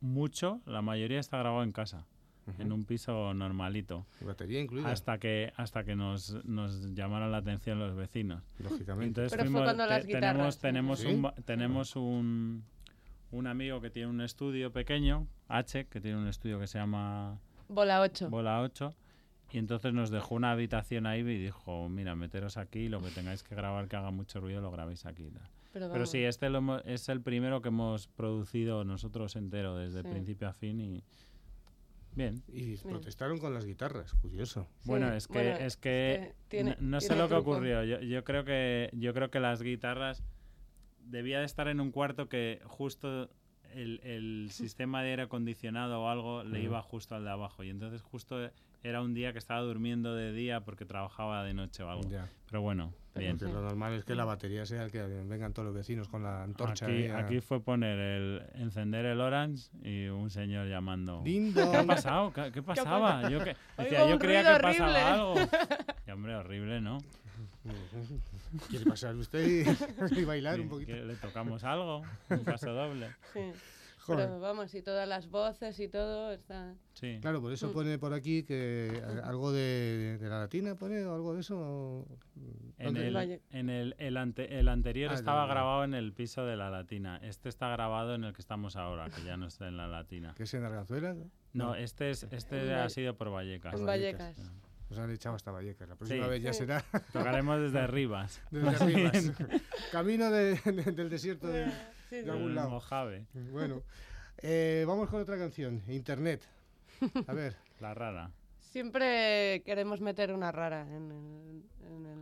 [0.00, 2.06] mucho, la mayoría está grabado en casa
[2.58, 4.06] en un piso normalito.
[4.20, 4.90] ¿Batería incluida?
[4.90, 8.42] Hasta que, hasta que nos, nos llamaron la atención los vecinos.
[8.58, 9.22] Lógicamente.
[9.22, 12.64] Entonces Pero fue cuando las tenemos, tenemos, un, tenemos un,
[13.30, 17.40] un amigo que tiene un estudio pequeño, H, que tiene un estudio que se llama...
[17.68, 18.30] Bola 8.
[18.30, 18.94] Bola 8.
[19.52, 23.42] Y entonces nos dejó una habitación ahí y dijo, mira, meteros aquí, lo que tengáis
[23.42, 25.30] que grabar que haga mucho ruido lo grabéis aquí.
[25.72, 30.48] Pero, Pero sí, este lo, es el primero que hemos producido nosotros entero, desde principio
[30.48, 31.04] a fin y
[32.14, 32.42] Bien.
[32.48, 34.68] Y protestaron con las guitarras, curioso.
[34.84, 36.32] bueno, es que, es que,
[36.80, 37.82] no, sé lo que ocurrió.
[37.84, 40.22] Yo, yo, creo que, yo creo que las guitarras
[41.00, 43.30] debía de estar en un cuarto que justo
[43.72, 47.64] el, el sistema de aire acondicionado o algo le iba justo al de abajo.
[47.64, 48.50] Y entonces justo
[48.84, 52.08] era un día que estaba durmiendo de día porque trabajaba de noche o algo.
[52.46, 53.38] Pero bueno, bien.
[53.40, 56.42] lo normal es que la batería sea el que vengan todos los vecinos con la
[56.42, 56.84] antorcha.
[56.84, 61.22] Aquí, aquí fue poner el encender el Orange y un señor llamando.
[61.24, 62.30] ¿Qué ha pasado?
[62.52, 63.28] ¿Qué, pasaba?
[63.30, 65.34] Yo, que, decía, yo creía que pasaba algo.
[66.06, 66.98] Y hombre, horrible, ¿no?
[68.68, 69.64] ¿Quiere pasar usted
[70.10, 70.92] y, bailar un poquito?
[70.94, 73.08] le tocamos algo, un paso doble.
[73.32, 73.40] Sí.
[74.06, 76.74] Pero vamos, y todas las voces y todo está...
[76.92, 77.18] Sí.
[77.20, 77.72] Claro, por eso mm.
[77.72, 82.06] pone por aquí que algo de, la latina pone o algo de eso.
[82.78, 86.70] En el, en el, el, el anterior ah, estaba grabado en el piso de la
[86.70, 87.18] latina.
[87.22, 90.34] Este está grabado en el que estamos ahora, que ya no está en la latina.
[90.36, 91.16] ¿Qué es en Arganzuela?
[91.52, 93.74] No, este, es, este ha sido por Vallecas.
[93.74, 94.36] En Vallecas.
[94.90, 95.88] Nos han echado hasta Vallecas.
[95.88, 96.84] La próxima vez ya será.
[97.12, 98.42] Tocaremos desde Rivas.
[98.50, 99.32] Desde Rivas.
[99.92, 101.72] Camino del desierto de,
[102.22, 102.70] de algún lado.
[102.70, 103.26] Mojave.
[103.52, 103.82] Bueno,
[104.38, 106.46] eh, vamos con otra canción, Internet.
[107.26, 107.56] A ver.
[107.80, 108.30] La rara.
[108.60, 111.62] Siempre queremos meter una rara en,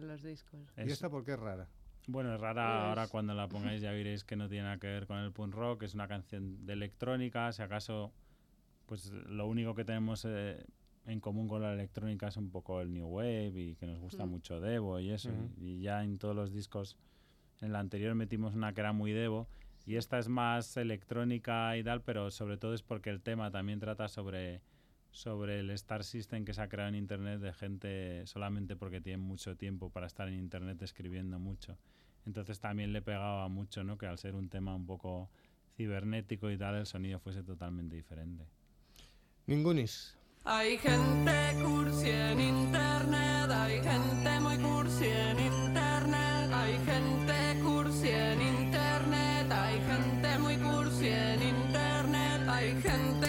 [0.02, 0.60] los discos.
[0.76, 1.68] ¿Y esta por qué es rara?
[2.06, 4.88] Bueno, es rara pues ahora cuando la pongáis ya veréis que no tiene nada que
[4.88, 8.12] ver con el punk rock, es una canción de electrónica, si acaso
[8.86, 10.66] pues lo único que tenemos eh,
[11.06, 14.26] en común con la electrónica es un poco el new wave y que nos gusta
[14.26, 14.28] mm.
[14.28, 16.98] mucho Devo y eso, y, ya en todos los discos
[17.60, 19.48] en el anterior metimos una que era muy Devo
[19.86, 23.80] y esta es más electrónica y tal, pero sobre todo es porque el tema también
[23.80, 24.60] trata sobre,
[25.10, 29.18] sobre el Star System que se ha creado en Internet de gente solamente porque tiene
[29.18, 31.76] mucho tiempo para estar en Internet escribiendo mucho.
[32.26, 33.98] Entonces también le pegaba mucho, ¿no?
[33.98, 35.28] Que al ser un tema un poco
[35.76, 38.44] cibernético y tal, el sonido fuese totalmente diferente.
[39.46, 40.16] Ningunis.
[40.44, 48.42] Hay gente cursi en internet, hay gente muy cursi en internet, hay gente cursi en
[48.42, 48.71] internet,
[49.52, 53.21] hay gente muy cursi en internet, hay gente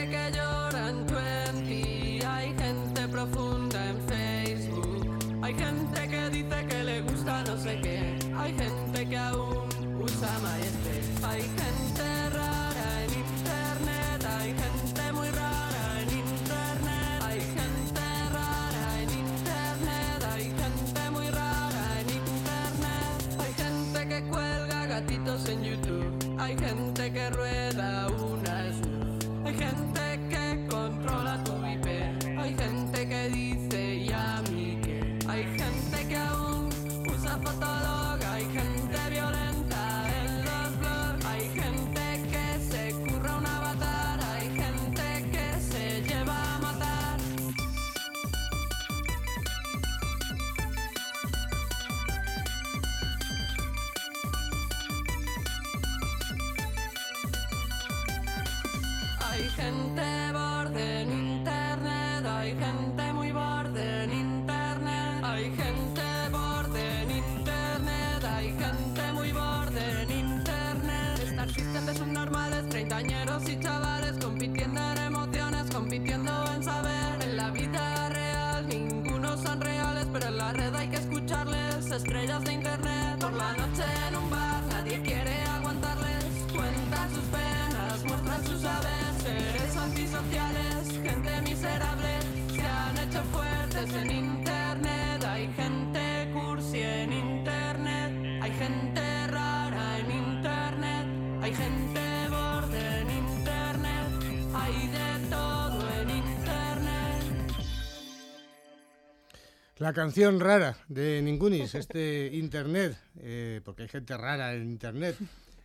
[109.77, 115.17] La canción rara de Ningunis, este internet, eh, porque hay gente rara en internet.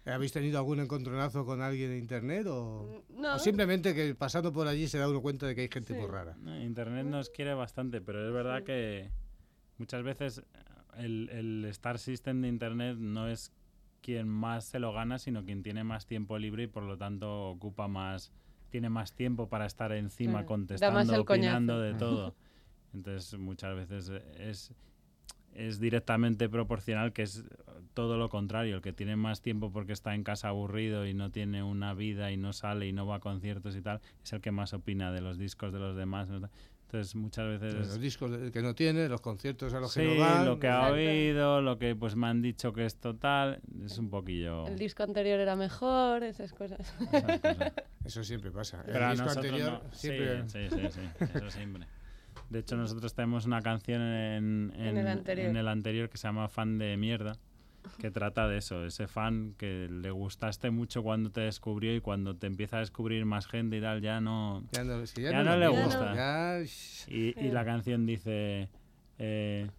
[0.06, 3.34] ¿Habéis tenido algún encontronazo con alguien en internet o, No.
[3.34, 6.00] o simplemente que pasando por allí se da uno cuenta de que hay gente Sí.
[6.00, 6.34] muy rara?
[6.62, 9.10] Internet nos quiere bastante, pero es verdad que
[9.76, 10.42] muchas veces
[10.96, 13.52] el, el Star System de Internet no es
[14.00, 17.50] quien más se lo gana, sino quien tiene más tiempo libre y por lo tanto
[17.50, 18.32] ocupa más,
[18.70, 21.80] tiene más tiempo para estar encima Claro, contestando, opinando coñazo.
[21.80, 22.34] de todo.
[22.94, 24.72] Entonces muchas veces es,
[25.54, 27.44] es directamente proporcional, que es
[27.94, 31.30] todo lo contrario, el que tiene más tiempo porque está en casa aburrido y no
[31.30, 34.40] tiene una vida y no sale y no va a conciertos y tal, es el
[34.40, 36.28] que más opina de los discos de los demás.
[36.28, 36.48] ¿no?
[36.88, 37.74] Entonces muchas veces...
[37.74, 40.46] Los discos que no tiene, los conciertos a los Sí, que no van.
[40.46, 44.08] lo que ha oído, lo que pues me han dicho que es total, es un
[44.08, 44.66] poquillo...
[44.66, 46.94] El disco anterior era mejor, esas cosas.
[47.12, 47.72] esas cosas.
[48.04, 48.82] Eso siempre pasa.
[48.86, 49.80] Pero a el disco anterior no.
[49.92, 50.48] Sí, siempre...
[50.48, 51.86] Sí, sí, sí, eso siempre.
[52.50, 55.48] De hecho, nosotros tenemos una canción en, En el anterior.
[55.50, 57.36] en el anterior que se llama Fan de Mierda,
[57.98, 62.34] que trata de eso, ese fan que le gustaste mucho cuando te descubrió y cuando
[62.36, 64.64] te empieza a descubrir más gente y tal, ya no...
[64.72, 66.14] Ya no, si ya Ya no no es le gusta.
[66.14, 66.60] ya,
[67.08, 68.68] Y, y la canción dice...
[69.18, 69.70] eh,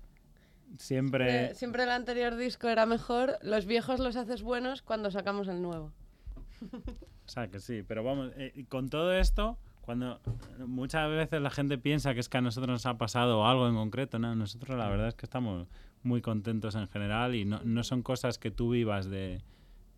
[0.78, 1.54] siempre...
[1.56, 5.92] Siempre el anterior disco era mejor, los viejos los haces buenos cuando sacamos el nuevo.
[7.26, 9.58] O sea, que sí, pero vamos, eh, con todo esto,
[9.90, 10.20] cuando
[10.68, 13.74] muchas veces la gente piensa que es que a nosotros nos ha pasado algo en
[13.74, 14.36] concreto, ¿no?
[14.36, 15.66] Nosotros la verdad es que estamos
[16.04, 19.42] muy contentos en general y no, no son cosas que tú vivas de,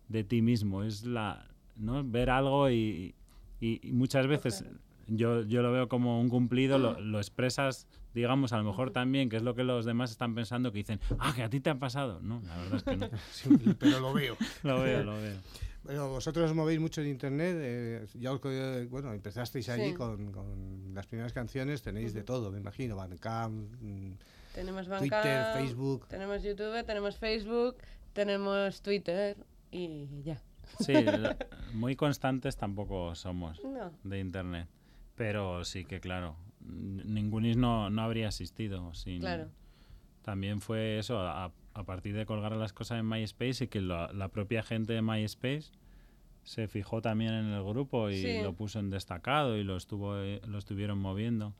[0.08, 2.02] de ti mismo, es la, ¿no?
[2.04, 3.14] Ver algo y,
[3.60, 4.64] y- y muchas veces
[5.08, 9.28] yo, yo lo veo como un cumplido, lo, lo expresas, digamos, a lo mejor también,
[9.28, 11.68] que es lo que los demás están pensando, que dicen, ah, que a ti te
[11.68, 12.18] ha pasado.
[12.22, 13.10] No, la verdad es que no.
[13.30, 14.38] sí, pero lo veo.
[14.62, 15.36] lo veo, lo veo.
[15.84, 17.56] Bueno, vosotros os movéis mucho en internet.
[17.58, 18.40] eh, ya os,
[18.88, 19.94] bueno, empezasteis allí Sí.
[19.94, 22.94] con, con las primeras canciones, tenéis de todo, me imagino.
[22.96, 24.12] Bandcamp, mm,
[24.54, 26.06] Tenemos Twitter, Bandcamp, Facebook.
[26.08, 27.76] tenemos YouTube, tenemos Facebook,
[28.12, 29.36] tenemos Twitter
[29.70, 30.40] y ya.
[30.78, 30.92] Sí,
[31.74, 33.90] muy constantes tampoco somos No.
[34.04, 34.68] de internet.
[35.16, 38.94] Pero sí que, claro, ningunis no, no habría existido.
[38.94, 39.48] Sin, Claro.
[40.22, 44.12] También fue eso, a, a partir de colgar las cosas en MySpace y que la,
[44.12, 45.70] la propia gente de MySpace
[46.44, 48.42] se fijó también en el grupo y Sí.
[48.42, 51.54] lo puso en destacado y lo, estuvo, lo estuvieron moviendo.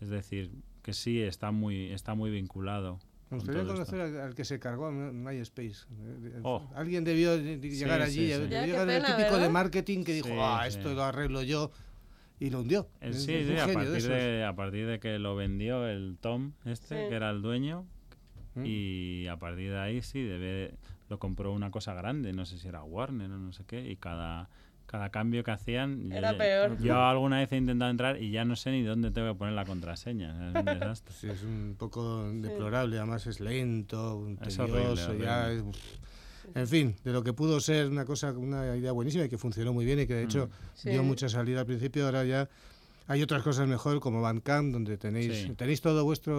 [0.00, 0.50] Es decir,
[0.82, 2.98] que sí, está muy, está muy vinculado.
[3.30, 5.86] Me gustaría conocer al, al que se cargó MySpace.
[6.42, 6.66] Oh.
[6.74, 8.26] Alguien debió de- de llegar Sí, allí.
[8.28, 8.40] sí, sí.
[8.48, 10.78] debió llegar el típico de marketing que dijo, ah, sí.
[10.78, 11.70] esto lo arreglo yo.
[12.40, 12.88] Y lo hundió.
[13.00, 17.08] Eh, sí, a partir, de, a partir de que lo vendió el Tom, este, Sí.
[17.10, 17.84] que era el dueño,
[18.58, 18.66] ¿Mm?
[18.66, 20.74] y a partir de ahí sí, debe,
[21.08, 23.96] lo compró una cosa grande, no sé si era Warner o no sé qué, y
[23.96, 24.48] cada,
[24.86, 26.10] cada cambio que hacían...
[26.12, 26.78] Era yo, peor.
[26.78, 29.54] Yo alguna vez he intentado entrar y ya no sé ni dónde tengo que poner
[29.54, 31.14] la contraseña, es un desastre.
[31.14, 35.70] Sí, es un poco deplorable, además es lento, Es tedioso, horrible, ya horrible.
[35.72, 35.98] es-
[36.54, 39.74] En fin, de lo que pudo ser una cosa, una idea buenísima y que funcionó
[39.74, 40.88] muy bien y que de hecho Sí.
[40.88, 42.48] dio mucha salida al principio, ahora ya
[43.08, 45.54] hay otras cosas mejor como Bandcamp, donde tenéis Sí.
[45.56, 46.34] tenéis todo vuestro...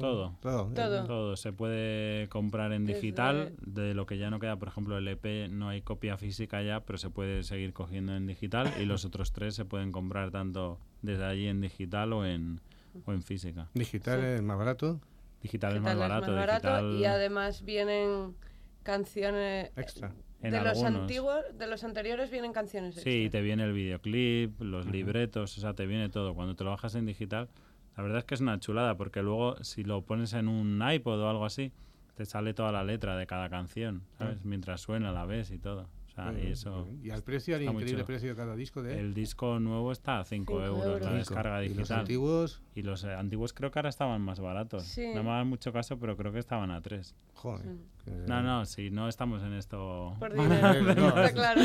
[0.00, 0.36] Todo.
[0.40, 0.66] Todo.
[0.72, 1.04] Todo.
[1.04, 4.96] Todo se puede comprar en Desde- digital, de lo que ya no queda, por ejemplo,
[4.96, 8.84] el EP no hay copia física ya, pero se puede seguir cogiendo en digital y
[8.86, 12.60] los otros tres se pueden comprar tanto desde allí en digital o en,
[13.04, 13.68] o en física.
[13.74, 14.26] Digital Sí.
[14.26, 15.00] es más barato,
[15.42, 18.34] Digital es Digital más barato, digital y además vienen
[18.82, 20.12] canciones extra.
[20.44, 23.30] En de los antiguos, de los anteriores vienen canciones Sí, extra.
[23.38, 26.34] te viene el videoclip, los libretos, o sea, te viene todo.
[26.34, 27.48] Cuando te lo bajas en digital,
[27.96, 31.20] la verdad es que es una chulada, porque luego si lo pones en un iPod
[31.20, 31.72] o algo así,
[32.14, 34.44] te sale toda la letra de cada canción, ¿sabes?
[34.44, 35.88] Mientras suena, la ves y todo.
[36.14, 36.88] Sea, y eso...
[37.02, 40.24] Y al precio, al increíble precio de cada disco de El disco nuevo está a
[40.24, 41.02] 5 Cinco euros, euros.
[41.02, 42.00] la descarga Y los digital.
[42.00, 44.84] antiguos, Y los eh, antiguos creo que ahora estaban más baratos.
[44.84, 45.06] Sí.
[45.14, 47.14] No me hagan mucho caso, pero creo que estaban a 3.
[47.34, 47.66] joder.
[48.04, 50.14] que- No, no, si no estamos en esto...
[50.20, 51.60] Por dinero, no, está claro.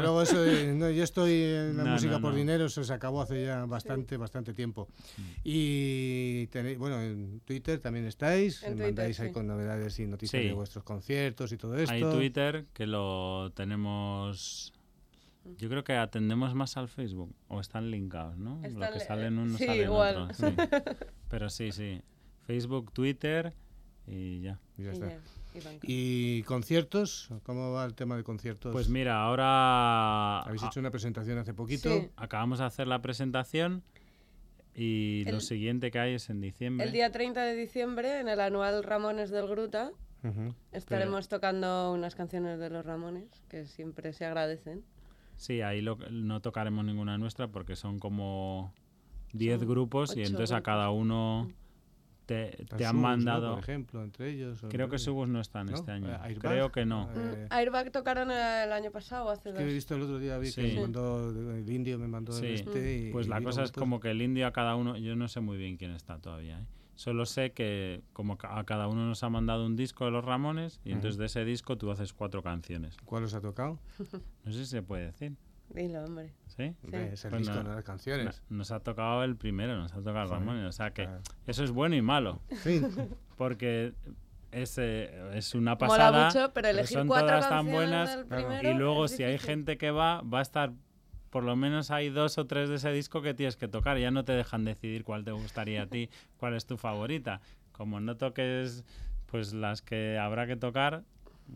[0.00, 2.36] luego eso de, no, yo estoy en la No, música no, por no.
[2.36, 4.88] dinero, eso se acabó hace ya bastante, bastante tiempo.
[5.44, 9.32] Y tenéis, bueno, en Twitter también estáis, En mandáis Twitter, ahí sí.
[9.32, 10.48] con novedades y noticias Sí.
[10.48, 11.92] de vuestros conciertos y todo esto.
[11.92, 14.72] Hay Twitter que lo tenemos.
[15.58, 18.60] Yo creo que atendemos más al Facebook o están linkados, ¿no?
[18.64, 20.16] Están lo que sale en uno sí, sale en igual.
[20.16, 20.34] otro.
[20.34, 20.54] sí.
[21.28, 22.00] Pero sí, sí.
[22.46, 23.52] Facebook, Twitter
[24.06, 24.60] y ya.
[24.78, 25.06] Y ya está.
[25.06, 25.84] y Bandcamp.
[25.88, 27.30] ¿Y conciertos?
[27.42, 28.72] ¿Cómo va el tema de conciertos?
[28.72, 31.88] Pues mira, ahora Habéis a- hecho una presentación hace poquito.
[31.90, 32.08] Sí.
[32.16, 33.82] acabamos de hacer la presentación
[34.76, 36.86] y lo El- siguiente que hay es en diciembre.
[36.86, 39.90] El día 30 de diciembre, en el anual Ramones del Gruta,
[40.24, 40.54] Ujú.
[40.72, 44.84] estaremos tocando unas canciones de los Ramones, que siempre se agradecen.
[45.36, 48.72] Sí, ahí lo- no tocaremos ninguna nuestra porque son como
[49.32, 51.50] 10 Son grupos y entonces a cada uno
[52.26, 53.00] te, A te han Subus, ¿no?
[53.00, 53.54] mandado...
[53.54, 54.62] Por ejemplo, entre ellos.
[54.70, 55.74] Creo que Subus no están ¿no?
[55.74, 56.08] este año.
[56.12, 57.10] Eh, Airbag, Creo que no.
[57.14, 59.64] eh, Mm, Airbag tocaron el año pasado o hace es dos.
[59.64, 60.74] que he visto el otro día, vi que Sí.
[60.76, 62.46] me mandó, el indio me mandó Sí.
[62.46, 63.10] el este y...
[63.10, 65.40] Pues y la cosa es como que el indio a cada uno, yo no sé
[65.40, 66.60] muy bien quién está todavía.
[66.60, 66.66] ¿eh?
[67.02, 70.80] Solo sé que como a cada uno nos ha mandado un disco de los Ramones
[70.84, 72.96] y entonces de ese disco tú haces cuatro canciones.
[73.04, 73.80] ¿Cuál os ha tocado?
[74.44, 75.36] No sé si se puede decir,
[75.70, 76.32] Dilo, hombre.
[76.46, 76.76] ¿sí?
[76.92, 78.40] Es el Pues disco, no- no las canciones.
[78.50, 80.40] No- Nos ha tocado el primero, nos ha tocado el Joder.
[80.40, 80.68] Ramones.
[80.68, 81.22] O sea que Claro.
[81.48, 82.86] eso es bueno y malo, fin,
[83.36, 83.94] porque
[84.52, 86.26] es, eh, es una Mola pasada.
[86.26, 88.46] mucho, pero pero elegir son cuatro todas tan buenas del claro.
[88.48, 90.72] primero y luego si hay gente que va, va a estar,
[91.32, 93.96] por lo menos hay dos o tres de ese disco que tienes que tocar.
[93.96, 97.40] Ya no te dejan decidir cuál te gustaría a ti, cuál es tu favorita.
[97.72, 98.84] Como no toques
[99.26, 101.04] pues las que habrá que tocar,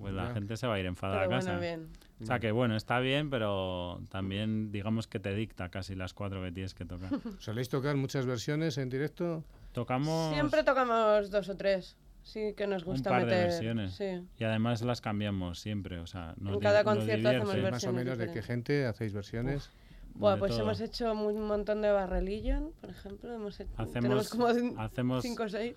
[0.01, 1.59] pues la gente se va a ir enfadada Pero a casa.
[1.59, 1.89] bueno, bien.
[2.22, 6.43] O sea que bueno, está bien, pero también digamos que te dicta casi las cuatro
[6.43, 7.11] que tienes que tocar.
[7.39, 9.45] ¿soléis tocar muchas versiones en directo?
[9.72, 11.99] Tocamos Siempre tocamos dos o tres.
[12.27, 13.49] Sí, que nos un gusta par de meter.
[13.51, 14.20] versiones Sí.
[14.39, 17.70] y además las cambiamos siempre, o sea, nos En cada nos concierto hacemos divierte.
[17.70, 19.70] Más o versiones menos de qué gente hacéis versiones.
[20.14, 20.62] Buah, de pues todo.
[20.62, 23.33] hemos hecho un montón de Barreligion, por ejemplo.
[23.33, 24.47] Hemos hecho, Hacemos- tenemos como
[24.81, 25.77] hacemos cinco o seis.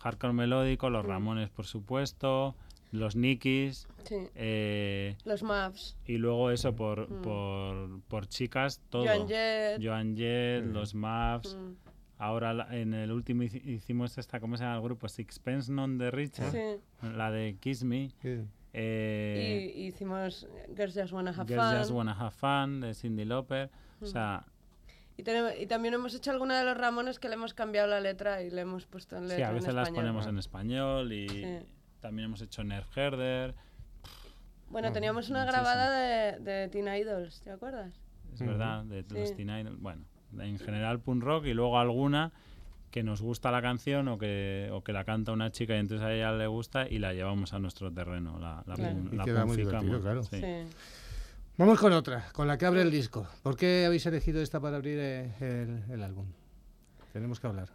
[0.00, 1.08] hardcore melódico, los Mm.
[1.08, 2.54] Ramones por supuesto,
[2.92, 4.16] los Nikis Sí.
[4.36, 5.96] eh, Los Maps.
[6.06, 7.22] y luego eso por, Mm.
[7.22, 9.04] por, por chicas todo.
[9.04, 9.82] Joan Jett.
[9.84, 10.72] Joan Jett, Mm.
[10.72, 11.54] los Maps.
[11.56, 11.83] mm,
[12.18, 15.08] Ahora en el último hici- hicimos esta, ¿cómo se llama el grupo?
[15.08, 16.80] Sixpence Non de Richard, Sí.
[17.02, 18.10] la de Kiss Me.
[18.22, 18.40] Sí.
[18.72, 21.78] Eh, Y hicimos Girls Just Wanna Have Girls Fun.
[21.78, 23.70] Just Wanna Have Fun de Cindy Lauper.
[24.00, 24.08] O Mm.
[24.08, 24.44] sea,
[25.16, 28.00] Y, tenemos- y también hemos hecho alguna de los Ramones que le hemos cambiado la
[28.00, 30.02] letra y le hemos puesto en letra sí, a veces en las español.
[30.06, 31.44] ponemos en español y Sí.
[32.00, 33.54] también hemos hecho Nerf Herder.
[34.70, 35.62] Bueno, teníamos una muchísimo.
[35.64, 37.94] grabada de, de Teen Idols, ¿te acuerdas?
[38.32, 39.34] Es verdad, de los Sí.
[39.36, 39.76] Teen Idol.
[39.76, 40.04] Bueno,
[40.40, 42.32] en general punk rock y luego alguna
[42.90, 46.06] que nos gusta la canción o que, o que la canta una chica y entonces
[46.06, 48.38] a ella le gusta y la llevamos a nuestro terreno.
[48.38, 48.94] La, la, Claro.
[48.96, 50.22] pun- Y la queda muy punficamos, divertido, claro.
[50.22, 50.40] sí.
[50.40, 50.76] Sí.
[51.58, 53.26] Vamos con otra, con la que abre el disco.
[53.42, 56.26] ¿Por qué habéis elegido esta para abrir eh, el, el álbum?
[57.12, 57.68] Tenemos que hablar.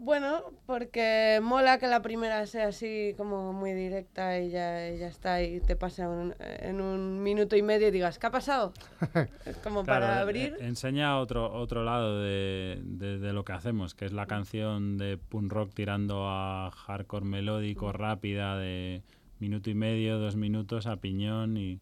[0.00, 5.08] Bueno, porque mola que la primera sea así como muy directa y ya, y ya
[5.08, 8.72] está y te pasa un- en un minuto y medio y digas, ¿qué ha pasado?
[9.44, 10.56] Es como Claro, para eh, abrir.
[10.60, 14.98] eh, enseña otro, otro lado de, de- de lo que hacemos, que es la canción
[14.98, 19.02] de punk rock tirando a hardcore melódico, rápida, de
[19.40, 21.80] minuto y medio, dos minutos a piñón y,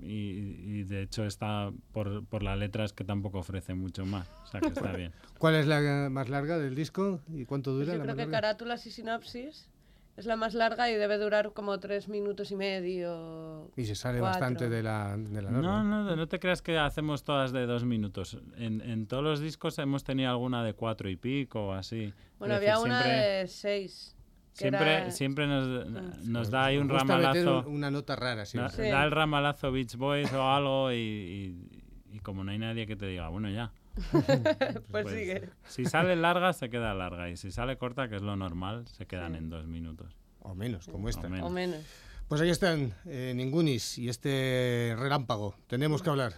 [0.00, 4.28] y, y de hecho está por, por la letra es que tampoco ofrece mucho más,
[4.44, 5.12] o sea que está bien.
[5.38, 8.22] ¿Cuál es la más larga del disco y cuánto Pues dura yo la creo que
[8.22, 8.36] larga?
[8.40, 9.68] carátulas y sinopsis
[10.16, 13.70] es la más larga y debe durar como tres minutos y medio.
[13.76, 14.40] Y se sale cuatro.
[14.40, 17.82] bastante de la, de la No, no, no te creas que hacemos todas de dos
[17.84, 18.38] minutos.
[18.56, 22.12] En, en todos los discos hemos tenido alguna de cuatro y pico o así.
[22.38, 24.13] Bueno, Es había decir, una siempre- de seis.
[24.54, 25.86] Siempre, era- siempre nos,
[26.26, 27.68] nos da ahí un Nos gusta meter ramalazo.
[27.68, 28.72] un- una nota rara Da, siempre.
[28.86, 28.90] Sí.
[28.90, 32.94] da el ramalazo Beach Boys o algo y, y- y como no hay nadie que
[32.96, 33.72] te diga, bueno, ya.
[34.90, 35.48] pues, sigue.
[35.66, 37.28] Si sale larga, se queda larga.
[37.30, 39.38] Y si sale corta, que es lo normal, se quedan Sí.
[39.38, 40.16] en dos minutos.
[40.40, 41.26] O menos, como esta.
[41.26, 41.46] O menos.
[41.46, 41.80] O menos.
[42.28, 45.56] Pues ahí están, eh, Ningunis y este relámpago.
[45.66, 46.32] Tenemos que hablar.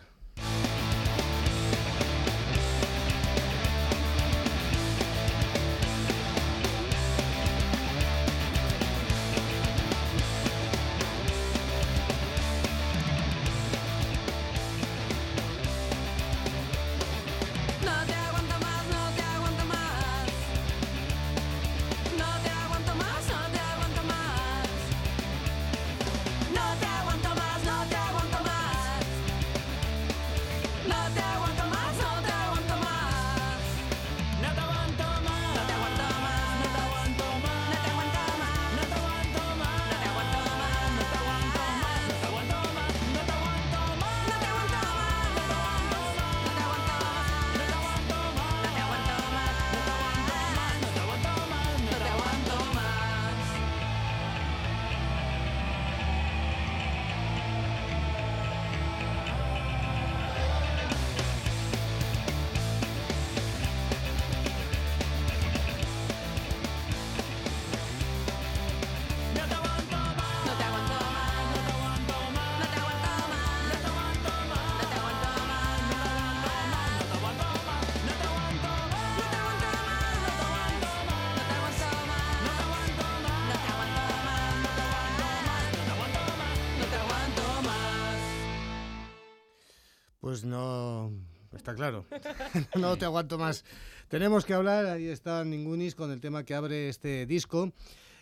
[90.46, 91.12] No.
[91.54, 92.04] Está claro.
[92.76, 93.64] no te aguanto más.
[94.08, 97.72] Tenemos que hablar, ahí está Ningunis con el tema que abre este disco.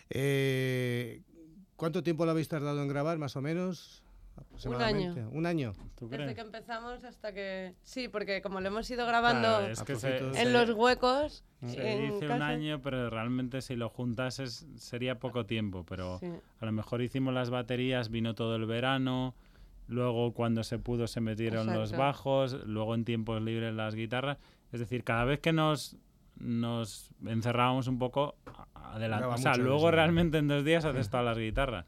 [0.09, 1.21] Eh,
[1.75, 4.03] ¿Cuánto tiempo lo habéis tardado en grabar, más o menos?
[4.65, 5.29] Un año.
[5.31, 5.73] Un año.
[6.01, 7.73] Desde que empezamos hasta que...
[7.83, 11.43] Sí, porque como lo hemos ido grabando en los huecos...
[11.65, 15.85] Se dice un año, pero realmente si lo juntases sería poco tiempo.
[15.87, 16.19] Pero
[16.59, 19.35] a lo mejor hicimos las baterías, vino todo el verano,
[19.87, 24.37] luego cuando se pudo se metieron los bajos, luego en tiempos libres las guitarras.
[24.71, 25.97] Es decir, cada vez que nos,
[26.37, 28.35] nos encerrábamos un poco,
[28.73, 29.27] adelante.
[29.27, 31.85] O sea, luego realmente en dos días haces todas las guitarras.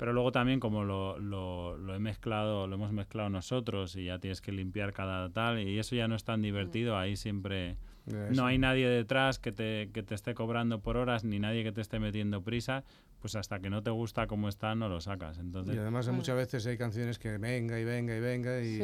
[0.00, 4.18] Pero luego también como lo, lo, lo, he mezclado, lo hemos mezclado nosotros y ya
[4.18, 8.46] tienes que limpiar cada tal y eso ya no es tan divertido, ahí siempre no
[8.46, 11.80] hay nadie detrás que te, que te esté cobrando por horas ni nadie que te
[11.80, 12.84] esté metiendo prisa,
[13.26, 15.38] pues hasta que no te gusta como está no lo sacas.
[15.38, 18.78] Entonces, y además muchas veces hay canciones que venga y venga y venga y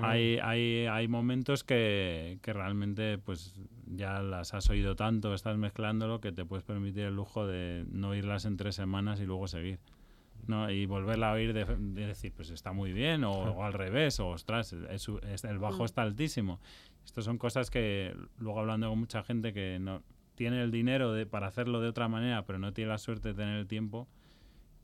[0.00, 3.56] Hay, hay, hay momentos que, que realmente pues
[3.86, 8.14] ya las has oído tanto, estás mezclándolo que te puedes permitir el lujo de no
[8.14, 9.80] irlas en tres semanas y luego seguir.
[10.46, 10.70] ¿no?
[10.70, 11.64] y volverla a oír de,
[12.06, 15.86] decir, pues está muy bien, o, al revés, o ostras, el bajo mm.
[15.86, 16.60] está altísimo.
[17.04, 20.04] Estas son cosas que luego hablando con mucha gente que no
[20.36, 23.34] tiene el dinero de, para hacerlo de otra manera, pero no tiene la suerte de
[23.34, 24.06] tener el tiempo.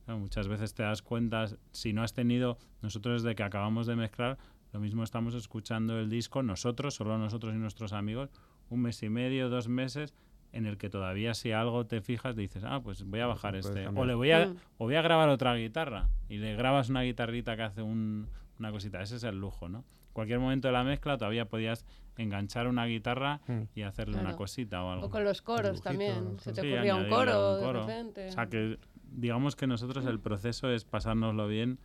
[0.07, 4.37] muchas veces te das cuenta, si no has tenido, nosotros desde que acabamos de mezclar,
[4.73, 8.29] lo mismo estamos escuchando el disco, nosotros, solo nosotros y nuestros amigos,
[8.69, 10.13] un mes y medio, dos meses,
[10.51, 13.87] en el que todavía si algo te fijas dices, ah, pues voy a bajar este.
[13.87, 14.55] O le voy a, mm.
[14.77, 16.09] o voy a grabar otra guitarra.
[16.29, 18.29] Y le grabas una guitarrita que hace un,
[18.59, 19.01] una cosita.
[19.01, 19.83] Ese es el lujo, ¿no?
[20.13, 21.85] Cualquier momento de la mezcla todavía podías
[22.17, 23.61] enganchar una guitarra mm.
[23.75, 25.05] y hacerle una cosita o algo.
[25.07, 26.39] O con los coros también.
[26.39, 28.27] Se te ocurría un coro, de repente.
[28.27, 28.77] O sea que
[29.11, 31.79] digamos que nosotros el proceso es pasárnoslo bien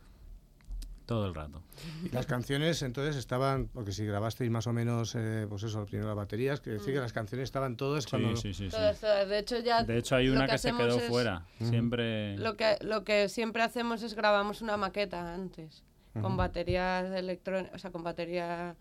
[1.09, 1.63] todo el rato.
[2.05, 6.07] Y las canciones entonces estaban, porque si grabasteis más o menos, eh, pues eso, primero
[6.07, 8.35] las baterías, que decir que las canciones estaban todas sí, cuando...
[8.35, 9.83] Sí, sí, De hecho ya...
[9.83, 12.37] De hecho hay una que, se quedó fuera, siempre...
[12.37, 15.83] Lo que, lo que siempre hacemos es grabamos una maqueta antes,
[16.21, 18.75] con baterías electrónicas, o sea, con batería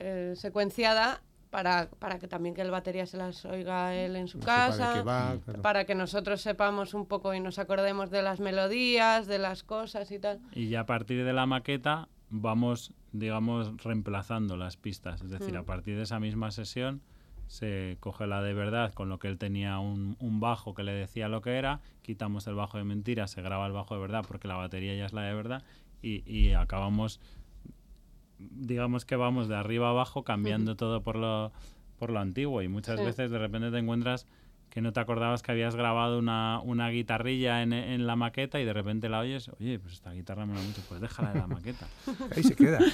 [0.00, 4.38] eh, secuenciada para, para que también que el batería se las oiga él en su
[4.38, 9.62] casa, para que nosotros sepamos un poco y nos acordemos de las melodías, de las
[9.62, 10.40] cosas y tal.
[10.52, 15.62] Y ya a partir de la maqueta vamos, digamos, reemplazando las pistas, es decir, a
[15.62, 15.66] mm.
[15.66, 17.00] partir de esa misma sesión
[17.46, 20.92] se coge la de verdad con lo que él tenía un, un, bajo que le
[20.92, 24.22] decía lo que era, quitamos el bajo de mentira, se graba el bajo de verdad
[24.28, 25.62] porque la batería ya es la de verdad
[26.02, 27.20] y, y acabamos
[28.38, 31.52] digamos que vamos de arriba a abajo cambiando todo por lo,
[31.98, 32.62] por lo antiguo.
[32.62, 34.26] Y muchas veces de repente te encuentras
[34.70, 38.64] que no te acordabas que habías grabado una, una guitarrilla en, en, la maqueta y
[38.64, 41.46] de repente la oyes, oye, pues esta guitarra me la mucho, pues déjala de la
[41.46, 41.88] maqueta.
[42.36, 42.78] Ahí se queda.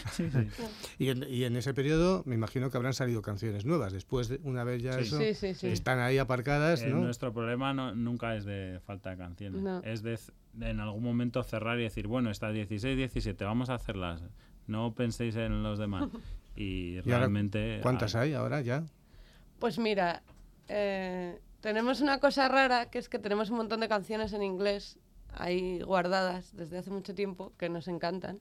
[0.99, 4.41] Y, en, y, en, ese periodo me imagino que habrán salido canciones nuevas, después de
[4.45, 6.83] una vez ya eso, están ahí aparcadas.
[6.83, 10.19] Eh, nuestro problema no, nunca es de falta de canciones, es de,
[10.53, 14.23] de, en algún momento cerrar y decir, bueno, estas 16, 17, vamos a hacerlas
[14.67, 16.09] no penséis en los demás.
[16.57, 17.81] Y, realmente...
[17.83, 18.85] ¿Cuántas hay ahora ya?
[19.59, 20.23] Pues mira,
[20.69, 24.97] eh, tenemos una cosa rara, que es que tenemos un montón de canciones en inglés
[25.33, 28.39] ahí guardadas desde hace mucho tiempo que nos encantan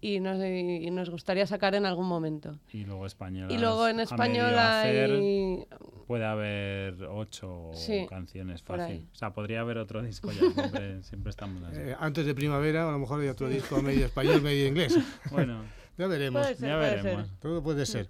[0.00, 2.58] y nos, y nos gustaría sacar en algún momento.
[2.72, 3.50] Y luego español.
[3.50, 5.66] Y luego en español hay...
[6.06, 7.70] Puede haber ocho
[8.08, 9.08] canciones fácil.
[9.12, 11.80] O sea, podría haber otro disco ya, siempre, siempre estamos así.
[11.80, 14.98] Eh, antes de primavera a lo mejor hay otro disco medio español, medio inglés.
[15.30, 15.64] Bueno.
[15.98, 16.58] ya veremos.
[16.58, 17.30] ya veremos.
[17.40, 18.08] Todo puede ser.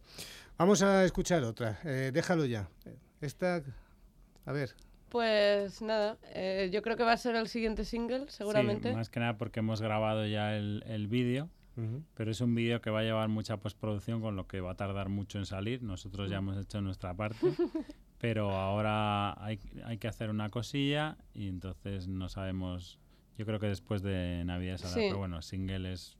[0.56, 1.80] Vamos a escuchar otra.
[1.84, 2.68] Eh, déjalo ya.
[3.20, 3.62] Esta,
[4.46, 4.74] a ver.
[5.08, 8.90] Pues nada, eh, yo creo que va a ser el siguiente single, seguramente.
[8.90, 11.48] Sí, más que nada porque hemos grabado ya el, el vídeo
[12.14, 14.76] pero es un vídeo que va a llevar mucha postproducción, con lo que va a
[14.76, 15.82] tardar mucho en salir.
[15.82, 17.38] Nosotros ya hemos hecho nuestra parte,
[18.18, 22.98] pero ahora hay, hay que hacer una cosilla y entonces no sabemos.
[23.38, 26.18] Yo creo que después de Navidad saldrá, pero bueno, single es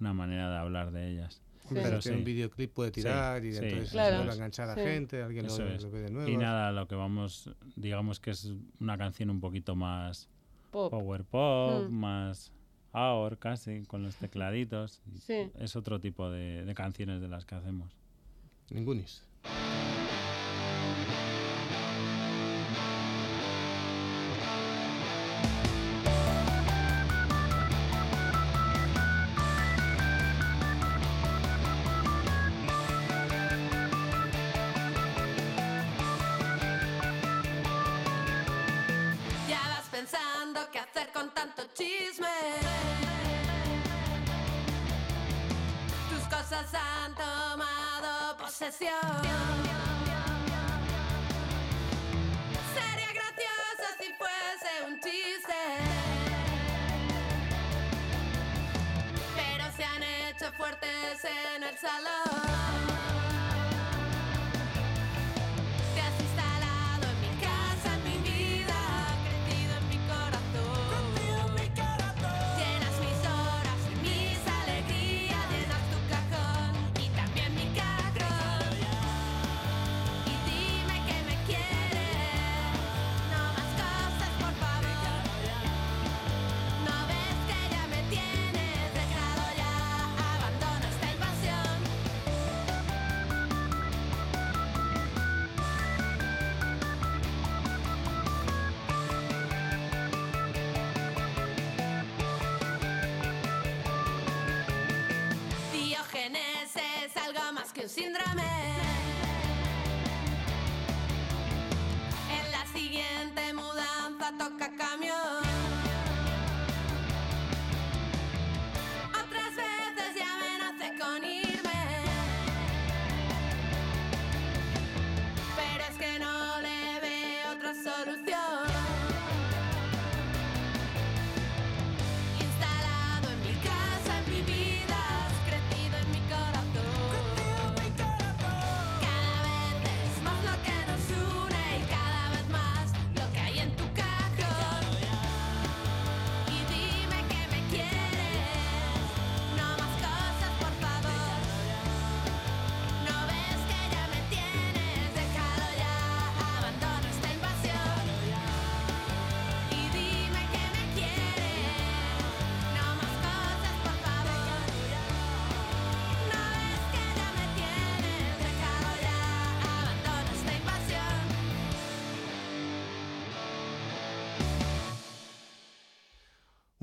[0.00, 1.42] una manera de hablar de ellas.
[1.72, 2.10] Pero sí.
[2.10, 4.30] un videoclip puede tirar y entonces claro.
[4.30, 6.28] enganchar a gente, alguien lo, ve de nuevo.
[6.28, 10.28] Y nada, lo que vamos, digamos que es una canción un poquito más
[10.70, 11.92] power pop, mm.
[11.92, 12.52] más
[12.94, 15.02] ahora casi, con los tecladitos.
[15.58, 17.92] Es otro tipo de, de canciones de las que hacemos.
[18.70, 19.22] Ningunis.
[107.94, 108.43] Síndrome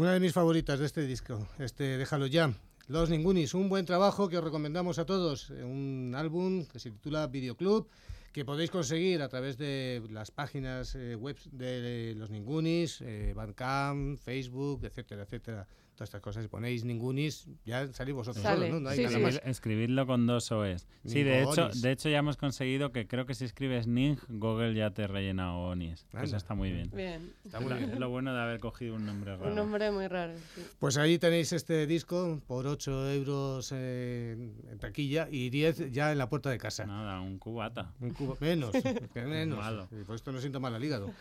[0.02, 2.52] Una de mis favoritas de este disco, este Déjalo ya.
[2.88, 5.52] Los Ningunis, un buen trabajo que os recomendamos a todos.
[5.52, 7.88] Un álbum que se titula Videoclub,
[8.32, 14.18] que podéis conseguir a través de las páginas eh, web de Los Ningunis, eh, Bandcamp,
[14.18, 15.68] Facebook, etcétera, etcétera
[16.04, 16.44] estas cosas.
[16.44, 18.90] Si ponéis ningunis, ya salís vosotros solos, ¿no?
[18.90, 19.42] hay nada más.
[19.46, 20.88] Escribidlo con dos OEs.
[21.06, 24.74] Sí, de hecho, de hecho ya hemos conseguido que creo que si escribes Ning, Google
[24.74, 26.06] ya te rellena ONIS.
[26.22, 26.92] Eso está muy bien.
[26.94, 27.34] Bien.
[27.46, 28.00] Está muy bien.
[28.00, 29.50] lo bueno de haber cogido un nombre raro.
[29.50, 30.34] Un nombre muy raro,
[30.80, 36.30] Pues ahí tenéis este disco por 8 euros en taquilla y 10 ya en la
[36.30, 36.86] puerta de casa.
[36.86, 37.94] Nada, un cubata.
[38.00, 38.72] Un cubo, menos,
[39.15, 39.88] menos.
[40.05, 41.11] Por esto no siento mal al hígado.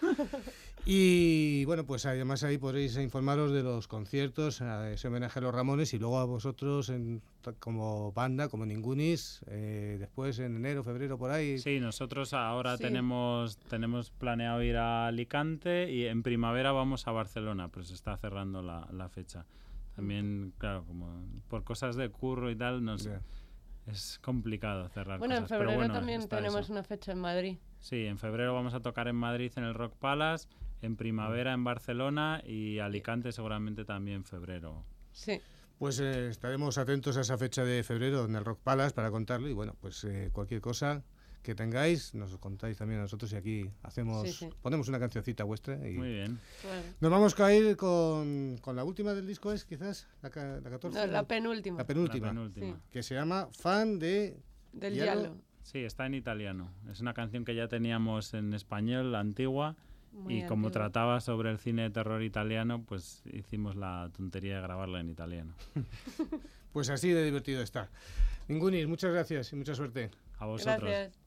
[0.84, 5.92] Y bueno, pues además ahí podréis informaros de los conciertos, ese homenaje a los Ramones
[5.94, 7.22] y luego a vosotros en,
[7.58, 11.58] como banda, como Ningunis, eh, después en enero, febrero, por ahí.
[11.58, 17.68] Sí, nosotros ahora tenemos, tenemos planeado ir a Alicante y en primavera vamos a Barcelona,
[17.68, 19.44] pero se está cerrando la, la fecha.
[19.94, 23.08] También, claro, como por cosas de curro y tal, nos,
[23.90, 27.58] es complicado cerrar Bueno, en febrero también tenemos una fecha en Madrid.
[27.78, 30.48] Sí, en febrero vamos a tocar en Madrid en el Rock Palace
[30.82, 34.84] en primavera en Barcelona y Alicante seguramente también en febrero.
[35.12, 35.40] Sí.
[35.78, 39.48] Pues eh, estaremos atentos a esa fecha de febrero en el Rock Palace para contarlo
[39.48, 41.02] y bueno, pues eh, cualquier cosa
[41.42, 45.76] que tengáis, nos contáis también a nosotros y aquí hacemos, ponemos una cancioncita vuestra.
[45.88, 46.38] Y Muy bien.
[47.00, 50.28] Nos vamos a ir con, con, la última del disco, es quizás la,
[50.60, 51.06] la 14.
[51.06, 51.78] la penúltima.
[51.78, 52.80] La penúltima.
[52.90, 54.36] Que se llama Fan de...
[54.72, 55.36] Del Diablo.
[55.62, 56.70] Sí, está en italiano.
[56.90, 59.76] Es una canción que ya teníamos en español, la antigua
[60.28, 65.00] y como trataba sobre el cine de terror italiano, pues hicimos la tontería de grabarla
[65.00, 65.54] en italiano.
[66.72, 67.88] pues así de divertido está.
[68.48, 70.10] Ningunis, muchas gracias y mucha suerte.
[70.38, 70.80] A vosotros.
[70.80, 71.19] Gracias.